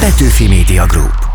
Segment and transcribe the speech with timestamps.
[0.00, 1.28] Petőfi Media Group.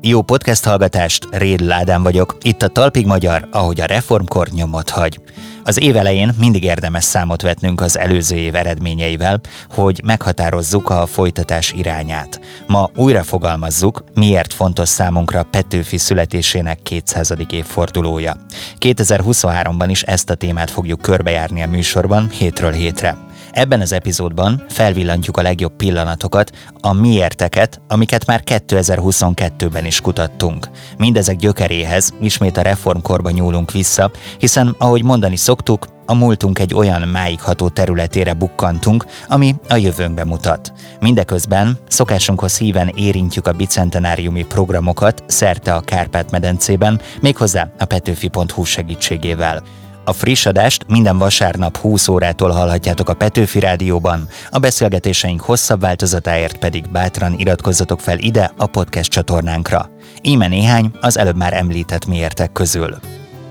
[0.00, 5.20] Jó podcast hallgatást, Réd Ládán vagyok, itt a Talpig Magyar, ahogy a reformkor nyomot hagy.
[5.64, 11.72] Az év elején mindig érdemes számot vetnünk az előző év eredményeivel, hogy meghatározzuk a folytatás
[11.72, 12.40] irányát.
[12.66, 17.34] Ma újra fogalmazzuk, miért fontos számunkra Petőfi születésének 200.
[17.50, 18.36] évfordulója.
[18.78, 23.16] 2023-ban is ezt a témát fogjuk körbejárni a műsorban hétről hétre.
[23.54, 26.50] Ebben az epizódban felvillantjuk a legjobb pillanatokat,
[26.80, 30.68] a miérteket, amiket már 2022-ben is kutattunk.
[30.98, 37.08] Mindezek gyökeréhez ismét a reformkorba nyúlunk vissza, hiszen, ahogy mondani szoktuk, a múltunk egy olyan
[37.08, 40.72] máigható területére bukkantunk, ami a jövőnkbe mutat.
[41.00, 49.62] Mindeközben szokásunkhoz híven érintjük a bicentenáriumi programokat szerte a Kárpát-medencében, méghozzá a petőfi.hu segítségével.
[50.04, 56.56] A friss adást minden vasárnap 20 órától hallhatjátok a Petőfi Rádióban, a beszélgetéseink hosszabb változatáért
[56.56, 59.90] pedig bátran iratkozzatok fel ide a podcast csatornánkra.
[60.22, 62.98] Íme néhány az előbb már említett miértek közül.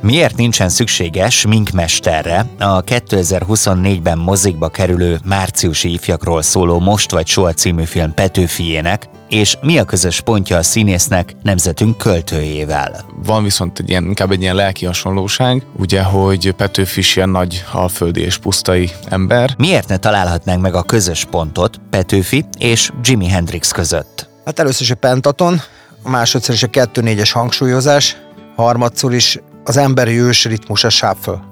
[0.03, 7.83] Miért nincsen szüksége sminkmesterre a 2024-ben mozikba kerülő márciusi ifjakról szóló Most vagy Soha című
[7.83, 13.05] film Petőfiének, és mi a közös pontja a színésznek nemzetünk költőjével?
[13.25, 17.63] Van viszont egy ilyen, inkább egy ilyen lelki hasonlóság, ugye, hogy Petőfi is ilyen nagy
[17.71, 19.53] alföldi és pusztai ember.
[19.57, 24.29] Miért ne találhatnánk meg a közös pontot Petőfi és Jimi Hendrix között?
[24.45, 25.61] Hát először is a pentaton,
[26.03, 28.17] a másodszor is a 2-4-es hangsúlyozás,
[28.55, 31.51] harmadszor is az emberi ős ritmus a sáföl.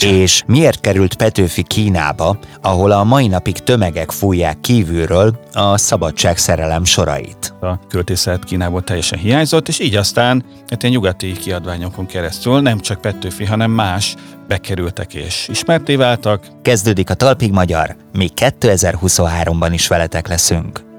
[0.00, 6.84] És miért került Petőfi Kínába, ahol a mai napig tömegek fújják kívülről a szabadság szerelem
[6.84, 7.54] sorait?
[7.60, 13.00] A költészet Kínából teljesen hiányzott, és így aztán hát ilyen nyugati kiadványokon keresztül nem csak
[13.00, 14.14] Petőfi, hanem más
[14.48, 16.46] bekerültek és ismerté váltak.
[16.62, 20.93] Kezdődik a Talpig Magyar, mi 2023-ban is veletek leszünk.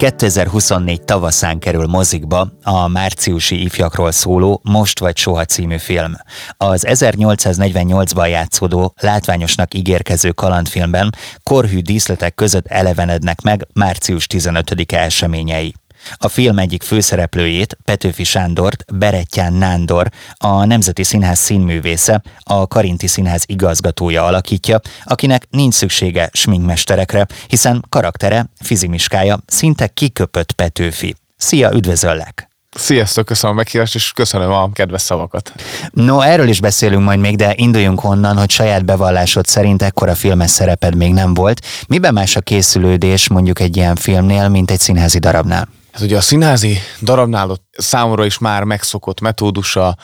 [0.00, 6.12] 2024 tavaszán kerül mozikba a márciusi ifjakról szóló Most vagy Soha című film.
[6.56, 15.74] Az 1848-ban játszódó, látványosnak ígérkező kalandfilmben korhű díszletek között elevenednek meg március 15-e eseményei.
[16.16, 23.42] A film egyik főszereplőjét, Petőfi Sándort, Berettyán Nándor, a Nemzeti Színház színművésze, a Karinti Színház
[23.46, 31.14] igazgatója alakítja, akinek nincs szüksége sminkmesterekre, hiszen karaktere, fizimiskája szinte kiköpött Petőfi.
[31.36, 32.50] Szia, üdvözöllek!
[32.76, 35.52] Sziasztok, köszönöm a meghívást, és köszönöm a kedves szavakat.
[35.92, 40.50] No, erről is beszélünk majd még, de induljunk onnan, hogy saját bevallásod szerint ekkora filmes
[40.50, 41.66] szereped még nem volt.
[41.88, 45.68] Miben más a készülődés mondjuk egy ilyen filmnél, mint egy színházi darabnál?
[45.92, 49.96] Hát ugye a színházi darabnál ott számomra is már megszokott metódusa,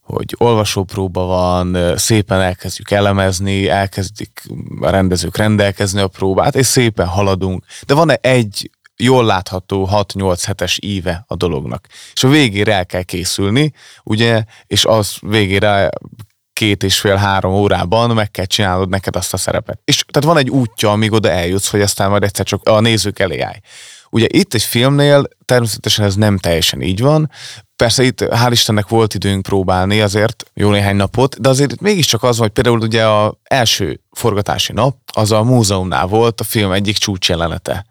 [0.00, 4.42] hogy olvasópróba van, szépen elkezdjük elemezni, elkezdik
[4.80, 7.64] a rendezők rendelkezni a próbát, és szépen haladunk.
[7.86, 11.86] De van-e egy jól látható 6-8 hetes íve a dolognak.
[12.12, 13.72] És a végére el kell készülni,
[14.04, 15.90] ugye, és az végére
[16.52, 19.80] két és fél-három órában meg kell csinálnod neked azt a szerepet.
[19.84, 23.18] És tehát van egy útja, amíg oda eljutsz, hogy aztán majd egyszer csak a nézők
[23.18, 23.58] elé állj.
[24.14, 27.30] Ugye itt egy filmnél természetesen ez nem teljesen így van,
[27.76, 32.38] Persze itt hál' Istennek volt időnk próbálni azért jó néhány napot, de azért mégiscsak az,
[32.38, 37.86] hogy például ugye a első forgatási nap, az a múzeumnál volt a film egyik csúcsjelenete.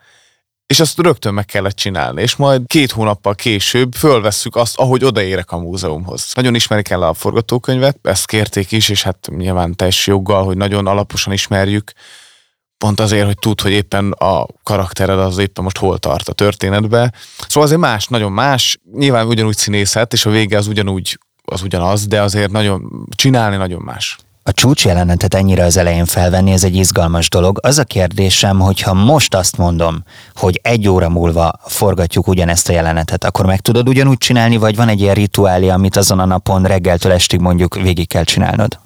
[0.65, 5.51] És azt rögtön meg kellett csinálni, és majd két hónappal később fölvesszük azt, ahogy odaérek
[5.51, 6.31] a múzeumhoz.
[6.33, 10.87] Nagyon ismerik el a forgatókönyvet, ezt kérték is, és hát nyilván teljes joggal, hogy nagyon
[10.87, 11.91] alaposan ismerjük,
[12.83, 17.11] pont azért, hogy tud, hogy éppen a karaktered az éppen most hol tart a történetbe.
[17.47, 18.79] Szóval azért más, nagyon más.
[18.93, 23.81] Nyilván ugyanúgy színészet, és a vége az ugyanúgy az ugyanaz, de azért nagyon csinálni nagyon
[23.81, 24.17] más.
[24.43, 27.59] A csúcs jelenetet ennyire az elején felvenni, ez egy izgalmas dolog.
[27.61, 32.73] Az a kérdésem, hogy ha most azt mondom, hogy egy óra múlva forgatjuk ugyanezt a
[32.73, 36.63] jelenetet, akkor meg tudod ugyanúgy csinálni, vagy van egy ilyen rituálé, amit azon a napon
[36.63, 38.79] reggeltől estig mondjuk végig kell csinálnod?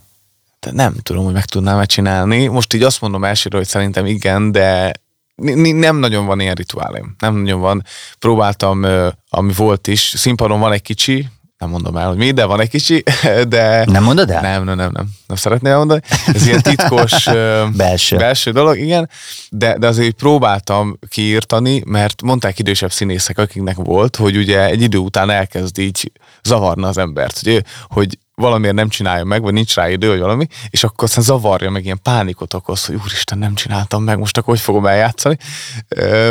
[0.67, 2.47] De nem tudom, hogy meg tudnám-e csinálni.
[2.47, 4.91] Most így azt mondom elsőre, hogy szerintem igen, de
[5.35, 7.15] nem nagyon van ilyen rituálém.
[7.19, 7.83] Nem nagyon van.
[8.19, 8.85] Próbáltam,
[9.29, 10.13] ami volt is.
[10.15, 11.27] Színpadon van egy kicsi,
[11.57, 13.03] nem mondom el, hogy mi, de van egy kicsi,
[13.47, 13.85] de...
[13.85, 14.41] Nem mondod el?
[14.41, 15.09] Nem, nem, nem, nem.
[15.27, 16.01] Nem szeretném elmondani.
[16.27, 17.27] Ez ilyen titkos...
[17.77, 18.17] belső.
[18.17, 19.09] Belső dolog, igen.
[19.49, 24.97] De, de azért próbáltam kiírtani, mert mondták idősebb színészek, akiknek volt, hogy ugye egy idő
[24.97, 26.11] után elkezd így
[26.43, 30.47] zavarna az embert, hogy, hogy valamiért nem csinálja meg, vagy nincs rá idő, vagy valami,
[30.69, 34.49] és akkor aztán zavarja, meg ilyen pánikot okoz, hogy úristen, nem csináltam meg, most akkor
[34.53, 35.37] hogy fogom eljátszani.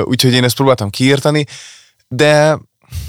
[0.03, 1.45] Úgyhogy én ezt próbáltam kiírtani,
[2.09, 2.59] de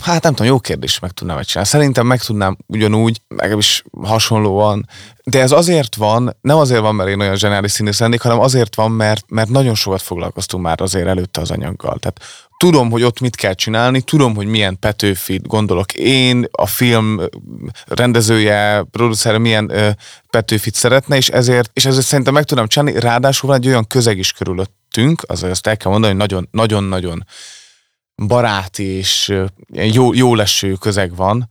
[0.01, 1.69] Hát nem tudom, jó kérdés, meg tudnám csinálni.
[1.69, 3.21] Szerintem meg tudnám ugyanúgy,
[3.57, 4.88] is hasonlóan,
[5.23, 8.75] de ez azért van, nem azért van, mert én olyan zsenális színész lennék, hanem azért
[8.75, 11.97] van, mert, mert nagyon sokat foglalkoztunk már azért előtte az anyaggal.
[11.99, 12.21] Tehát
[12.57, 17.19] tudom, hogy ott mit kell csinálni, tudom, hogy milyen Petőfit gondolok én, a film
[17.86, 19.89] rendezője, producere milyen ö,
[20.30, 24.18] Petőfit szeretne, és ezért, és ezért szerintem meg tudom csinálni, ráadásul van egy olyan közeg
[24.18, 27.25] is körülöttünk, azért azt el kell mondani, hogy nagyon-nagyon
[28.25, 29.33] baráti és
[29.74, 31.50] jó, jó leső közeg van,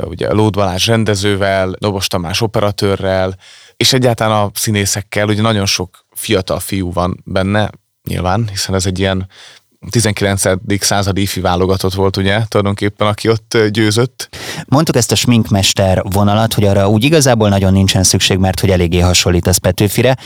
[0.00, 3.36] ugye Lód Balázs rendezővel, Dobos Tamás operatőrrel,
[3.76, 7.70] és egyáltalán a színészekkel, ugye nagyon sok fiatal fiú van benne,
[8.08, 9.28] nyilván, hiszen ez egy ilyen
[9.88, 10.42] 19.
[10.80, 14.28] századi ifi válogatott volt, ugye, tulajdonképpen, aki ott győzött.
[14.66, 18.98] Mondtuk ezt a sminkmester vonalat, hogy arra úgy igazából nagyon nincsen szükség, mert hogy eléggé
[18.98, 20.16] hasonlít az Petőfire.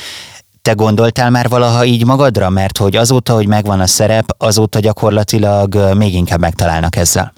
[0.62, 2.50] Te gondoltál már valaha így magadra?
[2.50, 7.32] Mert hogy azóta, hogy megvan a szerep, azóta gyakorlatilag még inkább megtalálnak ezzel.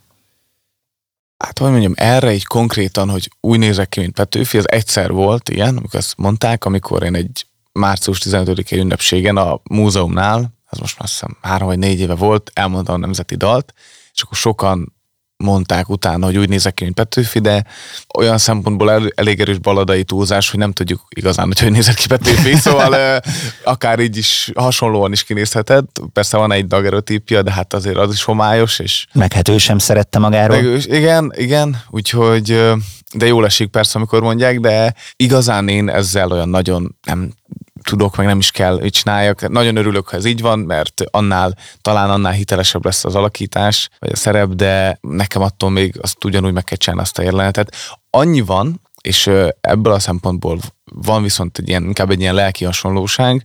[1.38, 5.48] Hát, hogy mondjam, erre így konkrétan, hogy úgy nézek ki, mint Petőfi, az egyszer volt
[5.48, 11.08] ilyen, amikor azt mondták, amikor én egy március 15-i ünnepségen a múzeumnál, ez most már
[11.08, 13.72] azt hiszem három vagy négy éve volt, elmondta a nemzeti dalt,
[14.14, 14.94] és akkor sokan
[15.36, 17.64] mondták utána, hogy úgy nézek ki, mint Petőfi, de
[18.18, 22.06] olyan szempontból el, elég erős baladai túlzás, hogy nem tudjuk igazán, hogy hogy nézett ki
[22.06, 23.20] Petőfi, szóval
[23.64, 26.00] akár így is hasonlóan is kinézhetett.
[26.12, 28.78] Persze van egy dagerotípia, de hát azért az is homályos.
[28.78, 30.56] És meg hát ő sem szerette magáról.
[30.56, 32.74] Meg ő, igen, igen, úgyhogy
[33.14, 37.32] de jól esik persze, amikor mondják, de igazán én ezzel olyan nagyon nem
[37.86, 39.48] tudok, meg nem is kell, hogy csináljak.
[39.48, 44.10] Nagyon örülök, ha ez így van, mert annál, talán annál hitelesebb lesz az alakítás, vagy
[44.12, 47.98] a szerep, de nekem attól még azt ugyanúgy meg kell csinálni azt a jelenetet.
[48.10, 49.30] Annyi van, és
[49.60, 53.44] ebből a szempontból van viszont egy ilyen, inkább egy ilyen lelki hasonlóság,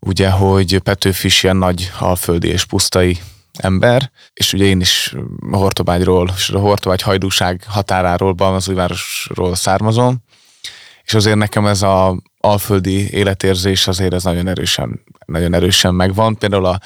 [0.00, 3.18] ugye, hogy Petőfi is ilyen nagy alföldi és pusztai
[3.58, 5.14] ember, és ugye én is
[5.50, 10.22] a Hortobágyról, és a Hortobágy hajdúság határáról, Balmazújvárosról származom,
[11.04, 16.38] és azért nekem ez a alföldi életérzés azért ez nagyon erősen, nagyon erősen megvan.
[16.38, 16.80] Például a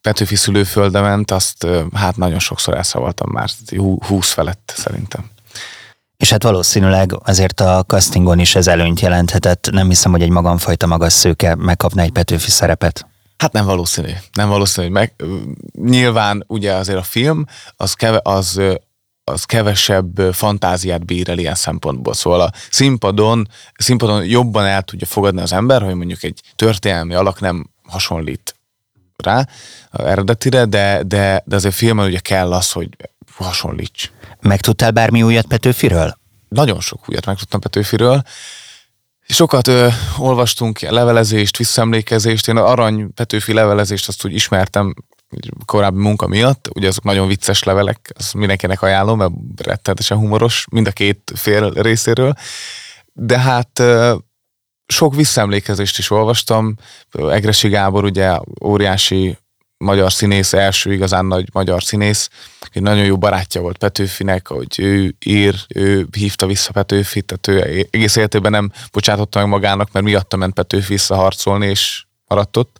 [0.00, 3.48] Petőfi szülőföldement, azt hát nagyon sokszor elszavaltam már,
[4.06, 5.30] húsz felett szerintem.
[6.16, 9.68] És hát valószínűleg azért a castingon is ez előnyt jelenthetett.
[9.70, 13.06] Nem hiszem, hogy egy magamfajta magas szőke megkapna egy Petőfi szerepet.
[13.36, 14.10] Hát nem valószínű.
[14.32, 15.14] Nem valószínű, hogy meg.
[15.72, 17.44] Nyilván ugye azért a film
[17.76, 18.60] az, keve, az
[19.24, 22.14] az kevesebb fantáziát bír el ilyen szempontból.
[22.14, 27.40] Szóval a színpadon, színpadon jobban el tudja fogadni az ember, hogy mondjuk egy történelmi alak
[27.40, 28.54] nem hasonlít
[29.16, 29.46] rá
[29.90, 32.88] eredetire, de, de, de azért filmen ugye kell az, hogy
[33.36, 34.10] hasonlíts.
[34.40, 36.18] Megtudtál bármi újat Petőfiről?
[36.48, 38.22] Nagyon sok újat megtudtam Petőfiről.
[39.28, 39.88] Sokat ö,
[40.18, 42.48] olvastunk levelezést, visszaemlékezést.
[42.48, 44.94] Én Arany Petőfi levelezést azt úgy ismertem
[45.64, 49.32] korábbi munka miatt, ugye azok nagyon vicces levelek, azt mindenkinek ajánlom, mert
[49.62, 52.34] rettenetesen humoros, mind a két fél részéről,
[53.12, 53.82] de hát
[54.86, 56.74] sok visszaemlékezést is olvastam,
[57.10, 59.38] Egresi Gábor ugye óriási
[59.76, 62.30] magyar színész, első igazán nagy magyar színész,
[62.72, 67.86] egy nagyon jó barátja volt Petőfinek, hogy ő ír, ő hívta vissza Petőfit, tehát ő
[67.90, 72.78] egész életében nem bocsátotta meg magának, mert miatta ment Petőfi visszaharcolni, és maradt ott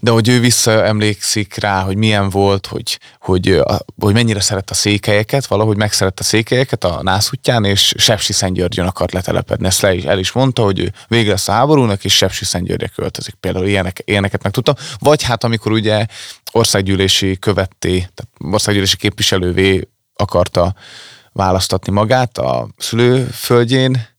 [0.00, 3.62] de hogy ő visszaemlékszik rá, hogy milyen volt, hogy, hogy,
[4.00, 9.12] hogy mennyire szeret a székelyeket, valahogy megszerette a székelyeket a nászútján, és Sepsi Szentgyörgyön akart
[9.12, 9.66] letelepedni.
[9.66, 13.34] Ezt le is, el is mondta, hogy vége lesz a háborúnak, és Sepsi Szentgyörgyre költözik.
[13.34, 14.74] Például ilyenek, ilyeneket megtudtam.
[14.98, 16.06] Vagy hát amikor ugye
[16.52, 20.74] országgyűlési követté, tehát országgyűlési képviselővé akarta
[21.32, 24.15] választatni magát a szülőföldjén,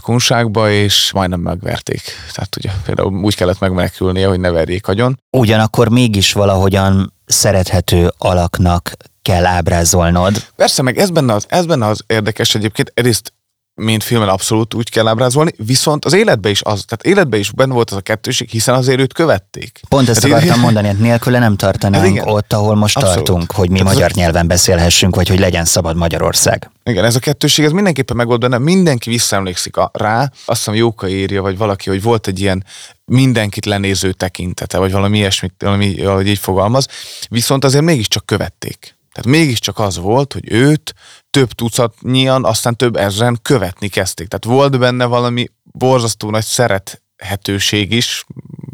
[0.00, 2.02] kunságba, és majdnem megverték.
[2.32, 5.18] Tehát ugye például úgy kellett megmenekülnie, hogy ne verjék agyon.
[5.30, 10.46] Ugyanakkor mégis valahogyan szerethető alaknak kell ábrázolnod.
[10.56, 13.33] Persze, meg ez benne az, ez benne az érdekes egyébként, egyrészt
[13.74, 17.72] mint filmen abszolút úgy kell ábrázolni, viszont az életben is az, tehát életben is benne
[17.72, 19.80] volt az a kettőség, hiszen azért őt követték.
[19.88, 20.60] Pont ezt hát akartam én...
[20.60, 23.24] mondani, hogy nélküle nem tartanánk hát ott, ahol most abszolút.
[23.24, 24.18] tartunk, hogy mi tehát magyar a...
[24.20, 26.70] nyelven beszélhessünk, vagy hogy legyen szabad Magyarország.
[26.84, 31.08] Igen, ez a kettőség, ez mindenképpen megvolt benne, mindenki visszaemlékszik a, rá, azt hiszem Jóka
[31.08, 32.64] írja, vagy valaki, hogy volt egy ilyen
[33.04, 36.86] mindenkit lenéző tekintete, vagy valami ilyesmit, valami, valahogy így fogalmaz,
[37.28, 38.96] viszont azért mégiscsak követték.
[39.14, 40.94] Tehát mégiscsak az volt, hogy őt
[41.30, 44.28] több tucatnyian, aztán több ezren követni kezdték.
[44.28, 48.24] Tehát volt benne valami borzasztó nagy szerethetőség is,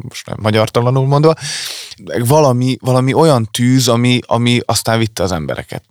[0.09, 1.35] most nem magyartalanul mondva,
[2.18, 5.85] valami, valami olyan tűz, ami, ami aztán vitte az embereket.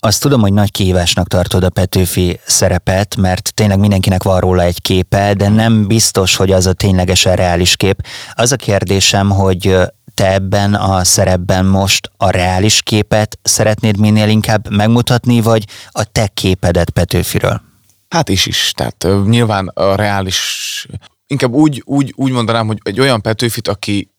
[0.00, 4.80] Azt tudom, hogy nagy kihívásnak tartod a Petőfi szerepet, mert tényleg mindenkinek van róla egy
[4.80, 8.06] képe, de nem biztos, hogy az a ténylegesen reális kép.
[8.34, 9.76] Az a kérdésem, hogy
[10.16, 16.26] te ebben a szerepben most a reális képet szeretnéd minél inkább megmutatni, vagy a te
[16.26, 17.60] képedet Petőfiről?
[18.08, 20.86] Hát is is, tehát nyilván a reális,
[21.26, 24.10] inkább úgy, úgy, úgy mondanám, hogy egy olyan Petőfit, aki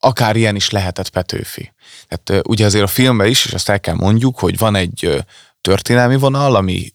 [0.00, 1.72] akár ilyen is lehetett Petőfi.
[2.08, 5.24] Tehát ugye azért a filmben is, és azt el kell mondjuk, hogy van egy
[5.60, 6.92] történelmi vonal, ami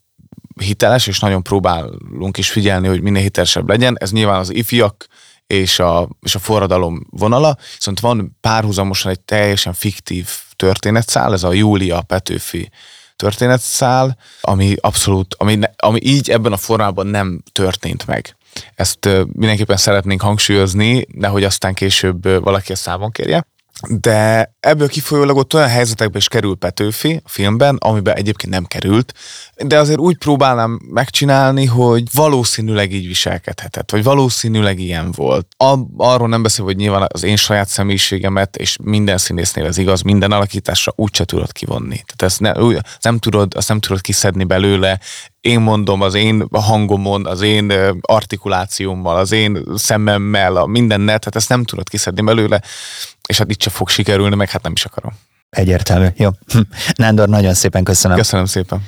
[0.61, 3.95] hiteles, és nagyon próbálunk is figyelni, hogy minél hitelesebb legyen.
[3.99, 5.07] Ez nyilván az ifjak
[5.51, 11.53] és a, és a forradalom vonala, viszont van párhuzamosan egy teljesen fiktív történetszál, ez a
[11.53, 12.69] Júlia Petőfi
[13.15, 18.35] történetszál, ami abszolút, ami, ami így ebben a formában nem történt meg.
[18.75, 23.45] Ezt mindenképpen szeretnénk hangsúlyozni, nehogy aztán később valaki ezt számon kérje.
[23.87, 29.13] De ebből kifolyólag ott olyan helyzetekbe is kerül Petőfi a filmben, amiben egyébként nem került,
[29.57, 35.47] de azért úgy próbálnám megcsinálni, hogy valószínűleg így viselkedhetett, vagy valószínűleg ilyen volt.
[35.57, 40.01] A, arról nem beszél, hogy nyilván az én saját személyiségemet, és minden színésznél ez igaz,
[40.01, 42.03] minden alakításra úgyse tudod kivonni.
[42.05, 44.99] Tehát ezt ne, ezt nem tudod, azt nem tudod kiszedni belőle,
[45.41, 51.49] én mondom az én hangomon, az én artikulációmmal, az én szememmel, a mindennel, tehát ezt
[51.49, 52.61] nem tudod kiszedni belőle,
[53.31, 55.11] és hát itt se fog sikerülni, meg hát nem is akarom.
[55.49, 56.07] Egyértelmű.
[56.15, 56.29] Jó.
[56.95, 58.17] Nándor, nagyon szépen köszönöm.
[58.17, 58.87] Köszönöm szépen.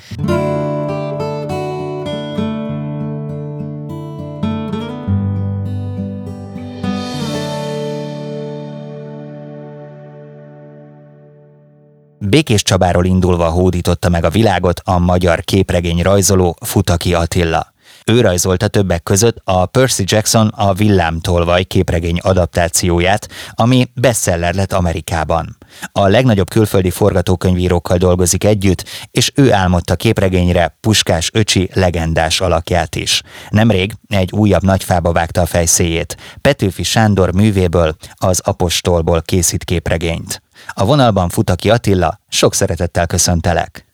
[12.19, 17.73] Békés Csabáról indulva hódította meg a világot a magyar képregény rajzoló Futaki Attila.
[18.12, 25.57] Ő rajzolta többek között a Percy Jackson a Villámtolvaj képregény adaptációját, ami bestseller lett Amerikában.
[25.91, 33.22] A legnagyobb külföldi forgatókönyvírókkal dolgozik együtt, és ő álmodta képregényre Puskás öcsi legendás alakját is.
[33.50, 36.17] Nemrég egy újabb nagyfába vágta a fejszéjét.
[36.41, 40.41] Petőfi Sándor művéből, az Apostolból készít képregényt.
[40.74, 43.86] A vonalban Futaki Attila, sok szeretettel köszöntelek.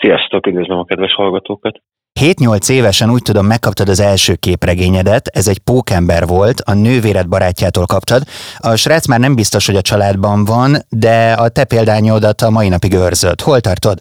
[0.00, 1.80] Sziasztok, üdvözlöm a kedves hallgatókat!
[2.20, 7.86] 7-8 évesen úgy tudom, megkaptad az első képregényedet, ez egy pókember volt, a nővéred barátjától
[7.86, 8.22] kaptad.
[8.58, 12.68] A srác már nem biztos, hogy a családban van, de a te példányodat a mai
[12.68, 13.40] napig őrzött.
[13.40, 13.98] Hol tartod?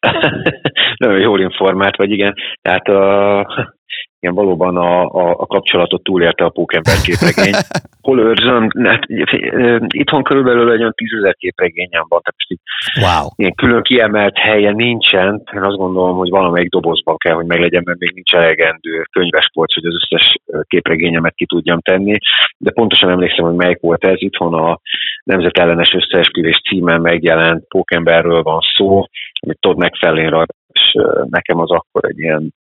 [1.02, 2.34] Nagyon jól informált vagy, igen.
[2.62, 3.46] Tehát a,
[4.22, 7.54] igen, valóban a, a, a kapcsolatot túlélte a pókember képregény.
[8.08, 8.68] Hol őrzöm?
[8.84, 9.04] Hát,
[9.86, 12.60] itthon körülbelül egy olyan tízezer képregényem van, tehát így,
[13.02, 13.26] wow.
[13.36, 15.42] ilyen külön kiemelt helye nincsen.
[15.54, 19.84] Én azt gondolom, hogy valamelyik dobozban kell, hogy meglegyen, mert még nincs elegendő könyvespolc, hogy
[19.84, 20.36] az összes
[20.66, 22.16] képregényemet ki tudjam tenni.
[22.58, 24.16] De pontosan emlékszem, hogy melyik volt ez.
[24.16, 24.78] Itthon a
[25.24, 29.04] Nemzetellenes Összeesküvés címen megjelent pókemberről van szó,
[29.40, 30.96] amit Todd McFarlane és
[31.28, 32.54] nekem az akkor egy ilyen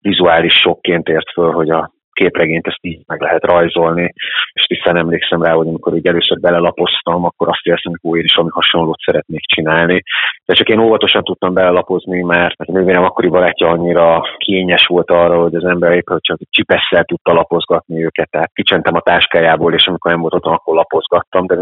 [0.00, 4.12] vizuális sokként ért föl, hogy a képregényt ezt így meg lehet rajzolni,
[4.52, 8.34] és hiszen emlékszem rá, hogy amikor így először belelapoztam, akkor azt éreztem, hogy én is
[8.34, 10.02] valami hasonlót szeretnék csinálni.
[10.44, 15.42] De csak én óvatosan tudtam belelapozni, mert a nővérem akkori barátja annyira kényes volt arra,
[15.42, 20.10] hogy az ember éppen csak csipesszel tudta lapozgatni őket, tehát kicsentem a táskájából, és amikor
[20.10, 21.54] nem volt otthon, akkor lapozgattam, de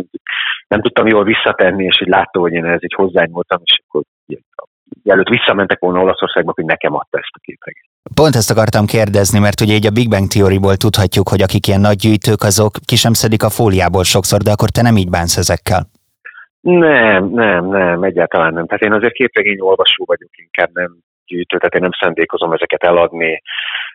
[0.69, 4.03] nem tudtam jól visszatenni, és így látta, hogy én ez így hozzányúltam, és akkor
[5.05, 7.88] előtt visszamentek volna Olaszországba, hogy nekem adta ezt a képregényt.
[8.15, 11.81] Pont ezt akartam kérdezni, mert ugye így a Big Bang Theoryból tudhatjuk, hogy akik ilyen
[11.81, 15.37] nagy gyűjtők, azok ki sem szedik a fóliából sokszor, de akkor te nem így bánsz
[15.37, 15.83] ezekkel.
[16.61, 18.67] Nem, nem, nem, egyáltalán nem.
[18.67, 20.97] Tehát én azért képregény olvasó vagyok, inkább nem
[21.27, 23.43] gyűjtő, tehát én nem szándékozom ezeket eladni,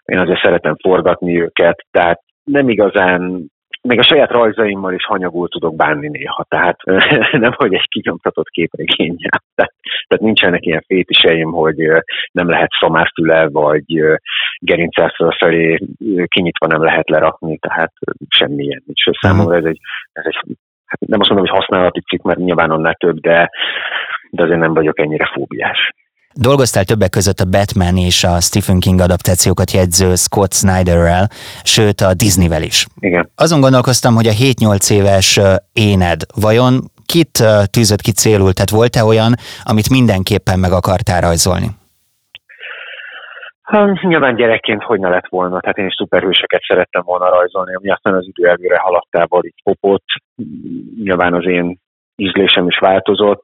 [0.05, 3.51] én azért szeretem forgatni őket, tehát nem igazán
[3.87, 6.77] még a saját rajzaimmal is hanyagul tudok bánni néha, tehát
[7.45, 9.41] nem, hogy egy kinyomtatott képregényel.
[9.55, 9.73] Tehát,
[10.07, 11.75] tehát nincsenek ilyen fétiseim, hogy
[12.31, 13.85] nem lehet szamárfüle, vagy
[14.59, 15.77] gerincel fölfelé
[16.25, 17.93] kinyitva nem lehet lerakni, tehát
[18.27, 19.19] semmilyen nincs.
[19.19, 19.79] Számomra ez egy,
[20.11, 23.49] ez egy hát nem azt mondom, hogy használati cikk, mert nyilván annál több, de,
[24.29, 25.93] de azért nem vagyok ennyire fóbiás.
[26.35, 31.27] Dolgoztál többek között a Batman és a Stephen King adaptációkat jegyző Scott Snyderrel,
[31.63, 32.85] sőt a Disneyvel is.
[32.99, 33.29] Igen.
[33.35, 35.39] Azon gondolkoztam, hogy a 7-8 éves
[35.73, 36.73] éned vajon
[37.05, 38.53] kit tűzött ki célul?
[38.53, 41.67] Tehát volt-e olyan, amit mindenképpen meg akartál rajzolni?
[43.61, 47.89] Hát, nyilván gyerekként hogy ne lett volna, tehát én is szuperhőseket szerettem volna rajzolni, ami
[47.89, 50.05] aztán az idő előre haladtával így popott.
[51.03, 51.79] Nyilván az én
[52.15, 53.41] ízlésem is változott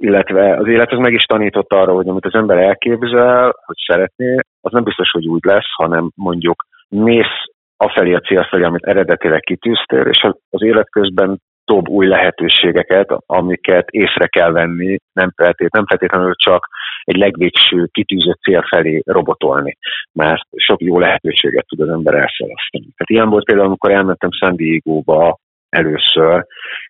[0.00, 4.36] illetve az élet az meg is tanított arra, hogy amit az ember elképzel, hogy szeretné,
[4.60, 7.36] az nem biztos, hogy úgy lesz, hanem mondjuk mész
[7.76, 13.88] afelé a cél felé, amit eredetileg kitűztél, és az élet közben dob új lehetőségeket, amiket
[13.90, 16.68] észre kell venni, nem, feltét, nem feltétlenül csak
[17.04, 19.76] egy legvégső kitűzött cél felé robotolni,
[20.12, 22.88] mert sok jó lehetőséget tud az ember elszalasztani.
[22.96, 25.38] Tehát ilyen volt például, amikor elmentem San Diego-ba
[25.68, 26.44] először,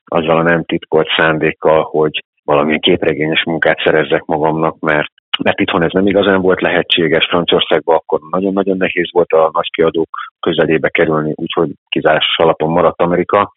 [0.05, 5.13] azzal a nem titkolt szándékkal, hogy valamilyen képregényes munkát szerezzek magamnak, mert
[5.45, 10.09] mert itthon ez nem igazán volt lehetséges, Franciaországban akkor nagyon-nagyon nehéz volt a nagy kiadók
[10.41, 13.53] közelébe kerülni, úgyhogy kizárásos alapon maradt Amerika,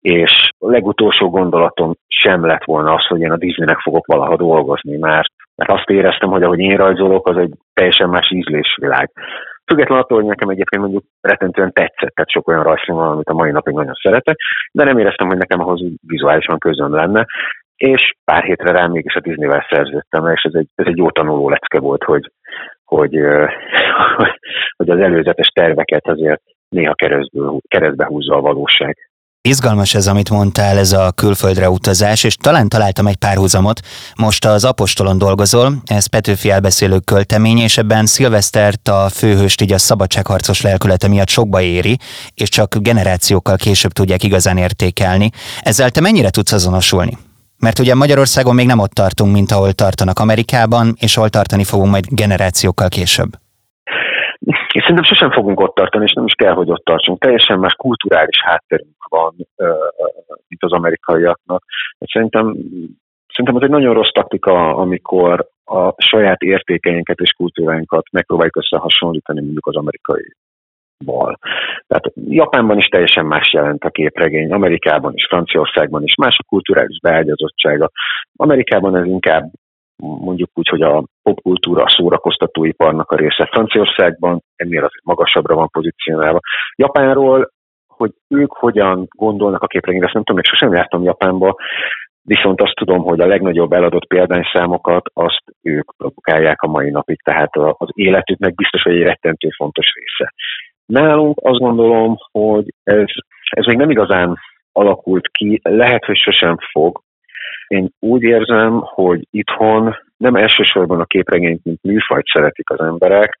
[0.00, 4.96] és a legutolsó gondolatom sem lett volna az, hogy én a Disneynek fogok valaha dolgozni,
[4.96, 9.10] mert, mert azt éreztem, hogy ahogy én rajzolok, az egy teljesen más ízlésvilág.
[9.66, 13.34] Függetlenül attól, hogy nekem egyébként mondjuk retentően tetszett, tehát sok olyan rajzfilm van, amit a
[13.34, 14.36] mai napig nagyon szeretek,
[14.72, 17.26] de nem éreztem, hogy nekem ahhoz vizuálisan közöm lenne,
[17.76, 21.48] és pár hétre rá mégis a Disney-vel szerződtem, és ez egy, ez egy jó tanuló
[21.48, 22.30] lecke volt, hogy,
[22.84, 23.14] hogy,
[24.76, 28.96] hogy az előzetes terveket azért néha keresztből, keresztbe húzza a valóság.
[29.48, 33.80] Izgalmas ez, amit mondtál, ez a külföldre utazás, és talán találtam egy párhuzamot.
[34.16, 39.78] Most az Apostolon dolgozol, ez Petőfi elbeszélők költemény, és ebben Szilvesztert a főhőst így a
[39.78, 41.96] szabadságharcos lelkülete miatt sokba éri,
[42.34, 45.30] és csak generációkkal később tudják igazán értékelni.
[45.60, 47.16] Ezzel te mennyire tudsz azonosulni?
[47.66, 51.90] Mert ugye Magyarországon még nem ott tartunk, mint ahol tartanak Amerikában, és ahol tartani fogunk
[51.90, 53.30] majd generációkkal később.
[54.76, 57.18] Én szerintem sosem fogunk ott tartani, és nem is kell, hogy ott tartsunk.
[57.20, 59.34] Teljesen más kulturális hátterünk van,
[60.48, 61.62] mint az amerikaiaknak.
[62.12, 62.44] Szerintem,
[63.34, 69.66] szerintem ez egy nagyon rossz taktika, amikor a saját értékeinket és kultúráinkat megpróbáljuk összehasonlítani mondjuk
[69.66, 70.34] az amerikai
[71.04, 71.38] val.
[71.86, 76.98] Tehát Japánban is teljesen más jelent a képregény, Amerikában is, Franciaországban is, más a kulturális
[77.02, 77.90] beágyazottsága.
[78.36, 79.50] Amerikában ez inkább
[79.96, 86.38] mondjuk úgy, hogy a popkultúra a szórakoztatóiparnak a része Franciaországban, ennél azért magasabbra van pozícionálva.
[86.76, 87.50] Japánról,
[87.86, 91.56] hogy ők hogyan gondolnak a képregényre, ezt nem tudom, még sosem jártam Japánba,
[92.22, 97.56] viszont azt tudom, hogy a legnagyobb eladott példányszámokat azt ők produkálják a mai napig, tehát
[97.56, 100.32] az életüknek biztos, hogy egy rettentő fontos része.
[100.94, 103.04] Nálunk azt gondolom, hogy ez,
[103.50, 104.38] ez még nem igazán
[104.72, 107.02] alakult ki, lehet, hogy sosem fog.
[107.66, 113.38] Én úgy érzem, hogy itthon nem elsősorban a képregényt, mint műfajt szeretik az emberek,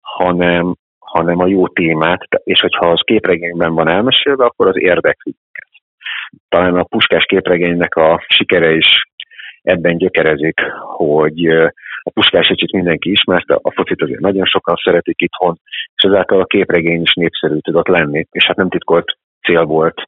[0.00, 5.34] hanem, hanem a jó témát, és hogyha az képregényben van elmesélve, akkor az érdekli
[6.48, 9.08] Talán a puskás képregénynek a sikere is
[9.62, 10.60] ebben gyökerezik,
[10.96, 11.48] hogy
[12.10, 15.58] puskás egy mindenki ismerte, a focit azért nagyon sokan szeretik itthon,
[15.94, 20.02] és ezáltal a képregény is népszerű tudott lenni, és hát nem titkolt cél volt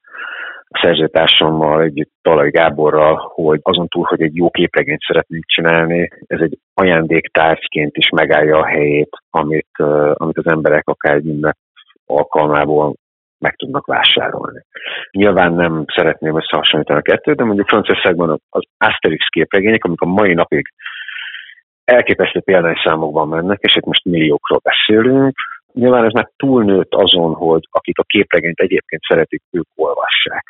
[0.71, 6.41] a szerzőtársammal, együtt Talaj Gáborral, hogy azon túl, hogy egy jó képregényt szeretnénk csinálni, ez
[6.41, 9.79] egy ajándéktárgyként is megállja a helyét, amit,
[10.13, 11.47] amit az emberek akár egy
[12.07, 12.95] alkalmából
[13.39, 14.61] meg tudnak vásárolni.
[15.11, 20.35] Nyilván nem szeretném összehasonlítani a kettőt, de mondjuk Franciaországban az Asterix képregények, amik a mai
[20.35, 20.67] napig
[21.89, 25.37] elképesztő példányszámokban mennek, és itt most milliókról beszélünk.
[25.73, 30.45] Nyilván ez már túlnőtt azon, hogy akik a képregényt egyébként szeretik, ők olvassák,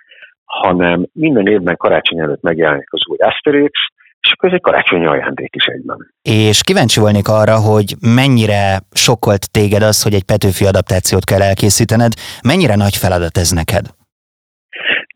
[0.45, 3.73] hanem minden évben karácsony előtt megjelenik az új Asterix,
[4.21, 6.15] és akkor ez egy karácsonyi ajándék is egyben.
[6.23, 12.13] És kíváncsi volnék arra, hogy mennyire sokkolt téged az, hogy egy Petőfi adaptációt kell elkészítened,
[12.43, 13.98] mennyire nagy feladat ez neked?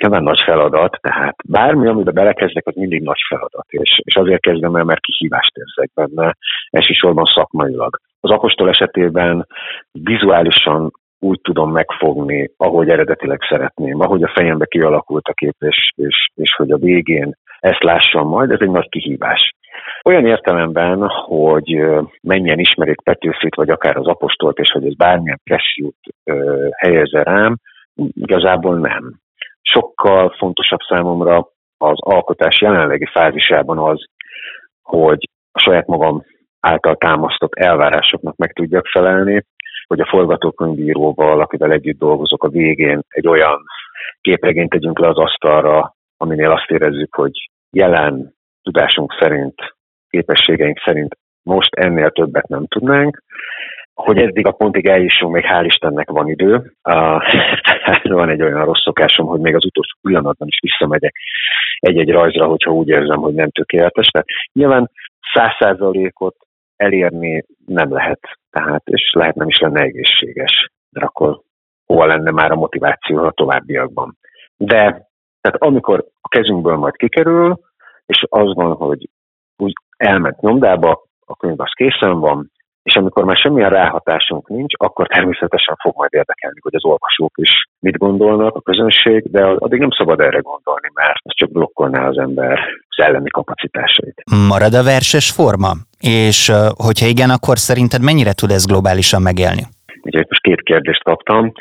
[0.03, 4.77] Nyilván nagy feladat, tehát bármi, amiben belekezdek, az mindig nagy feladat, és, és azért kezdem
[4.77, 6.37] el, mert kihívást érzek benne,
[6.71, 7.99] elsősorban szakmailag.
[8.21, 9.47] Az apostol esetében
[9.93, 16.29] vizuálisan úgy tudom megfogni, ahogy eredetileg szeretném, ahogy a fejembe kialakult a kép, és, és,
[16.35, 19.51] és hogy a végén ezt lássam majd, ez egy nagy kihívás.
[20.05, 21.81] Olyan értelemben, hogy
[22.23, 25.97] mennyien ismerik Petőfit, vagy akár az apostolt, és hogy ez bármilyen pressziót
[26.77, 27.57] helyezze rám,
[28.15, 29.21] igazából nem
[29.63, 34.05] sokkal fontosabb számomra az alkotás jelenlegi fázisában az,
[34.83, 36.25] hogy a saját magam
[36.61, 39.45] által támasztott elvárásoknak meg tudjak felelni,
[39.87, 43.63] hogy a forgatókönyvíróval, akivel együtt dolgozok a végén, egy olyan
[44.21, 49.55] képregényt tegyünk le az asztalra, aminél azt érezzük, hogy jelen tudásunk szerint,
[50.09, 53.23] képességeink szerint most ennél többet nem tudnánk,
[53.95, 56.73] hogy eddig a pontig eljussunk, még hál' Istennek van idő.
[56.89, 57.23] Uh,
[58.03, 61.15] van egy olyan rossz szokásom, hogy még az utolsó pillanatban is visszamegyek
[61.79, 64.07] egy-egy rajzra, hogyha úgy érzem, hogy nem tökéletes.
[64.07, 64.91] Tehát nyilván
[65.33, 66.37] száz százalékot
[66.77, 71.41] elérni nem lehet, tehát, és lehet nem is lenne egészséges, mert akkor
[71.87, 74.17] hova lenne már a motiváció a továbbiakban.
[74.57, 77.61] De tehát amikor a kezünkből majd kikerül,
[78.07, 79.09] és az van, hogy
[79.57, 82.51] úgy elment nyomdába, a könyv az készen van,
[82.83, 87.51] és amikor már semmilyen ráhatásunk nincs, akkor természetesen fog majd érdekelni, hogy az olvasók is
[87.79, 92.19] mit gondolnak, a közönség, de addig nem szabad erre gondolni, mert ez csak blokkolná az
[92.19, 92.61] ember
[92.97, 94.23] szellemi kapacitásait.
[94.49, 95.71] Marad a verses forma?
[96.01, 99.63] És hogyha igen, akkor szerinted mennyire tud ez globálisan megélni?
[100.03, 101.53] Ugye most két kérdést kaptam.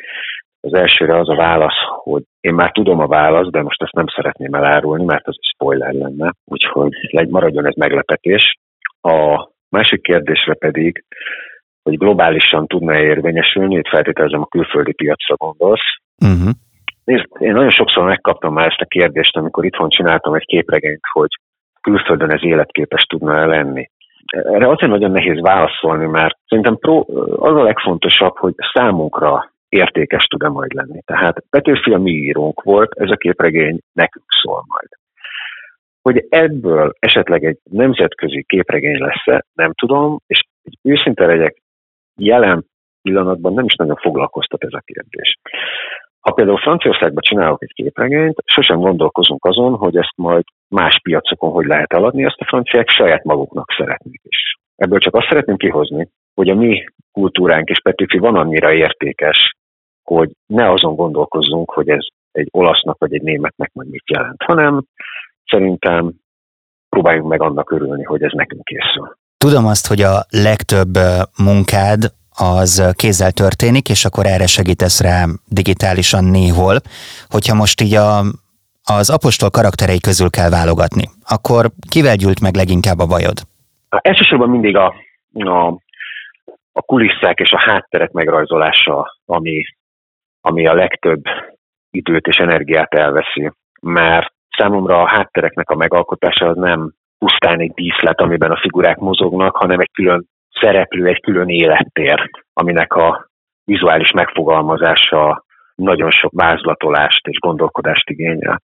[0.61, 4.07] Az elsőre az a válasz, hogy én már tudom a választ, de most ezt nem
[4.15, 8.59] szeretném elárulni, mert az spoiler lenne, úgyhogy legy, maradjon ez meglepetés.
[9.01, 11.03] A másik kérdésre pedig,
[11.83, 15.87] hogy globálisan tudna érvényesülni, itt feltételezem a külföldi piacra gondolsz.
[16.23, 16.51] Uh-huh.
[17.03, 21.29] Nézd, én nagyon sokszor megkaptam már ezt a kérdést, amikor itthon csináltam egy képregényt, hogy
[21.81, 23.89] külföldön ez életképes tudna lenni.
[24.25, 27.03] Erre azért nagyon nehéz válaszolni, mert szerintem pro,
[27.35, 31.01] az a legfontosabb, hogy számunkra értékes tud-e majd lenni.
[31.05, 34.89] Tehát Petőfi a mi írónk volt, ez a képregény nekünk szól majd.
[36.01, 41.61] Hogy ebből esetleg egy nemzetközi képregény lesz-e, nem tudom, és egy őszinte legyek,
[42.15, 42.65] jelen
[43.01, 45.37] pillanatban nem is nagyon foglalkoztat ez a kérdés.
[46.19, 51.65] Ha például Franciaországban csinálok egy képregényt, sosem gondolkozunk azon, hogy ezt majd más piacokon hogy
[51.65, 54.55] lehet eladni, ezt a franciák saját maguknak szeretnék is.
[54.75, 59.55] Ebből csak azt szeretném kihozni, hogy a mi kultúránk és Petőfi van annyira értékes,
[60.03, 64.83] hogy ne azon gondolkozzunk, hogy ez egy olasznak vagy egy németnek majd mit jelent, hanem
[65.45, 66.13] szerintem
[66.89, 69.17] próbáljunk meg annak örülni, hogy ez nekünk készül.
[69.37, 70.97] Tudom azt, hogy a legtöbb
[71.37, 71.99] munkád
[72.37, 76.75] az kézzel történik, és akkor erre segítesz rá digitálisan néhol.
[77.29, 78.19] Hogyha most így a,
[78.83, 83.37] az apostol karakterei közül kell válogatni, akkor kivel gyűlt meg leginkább a bajod?
[83.89, 84.93] Elsősorban mindig a,
[85.33, 85.67] a,
[86.71, 89.63] a kulisszák és a hátterek megrajzolása, ami,
[90.41, 91.23] ami a legtöbb
[91.89, 93.51] időt és energiát elveszi.
[93.81, 99.55] Mert számomra a háttereknek a megalkotása az nem pusztán egy díszlet, amiben a figurák mozognak,
[99.55, 100.25] hanem egy külön
[100.59, 103.29] szereplő, egy külön élettér, aminek a
[103.63, 105.43] vizuális megfogalmazása
[105.75, 108.61] nagyon sok vázlatolást és gondolkodást igényel.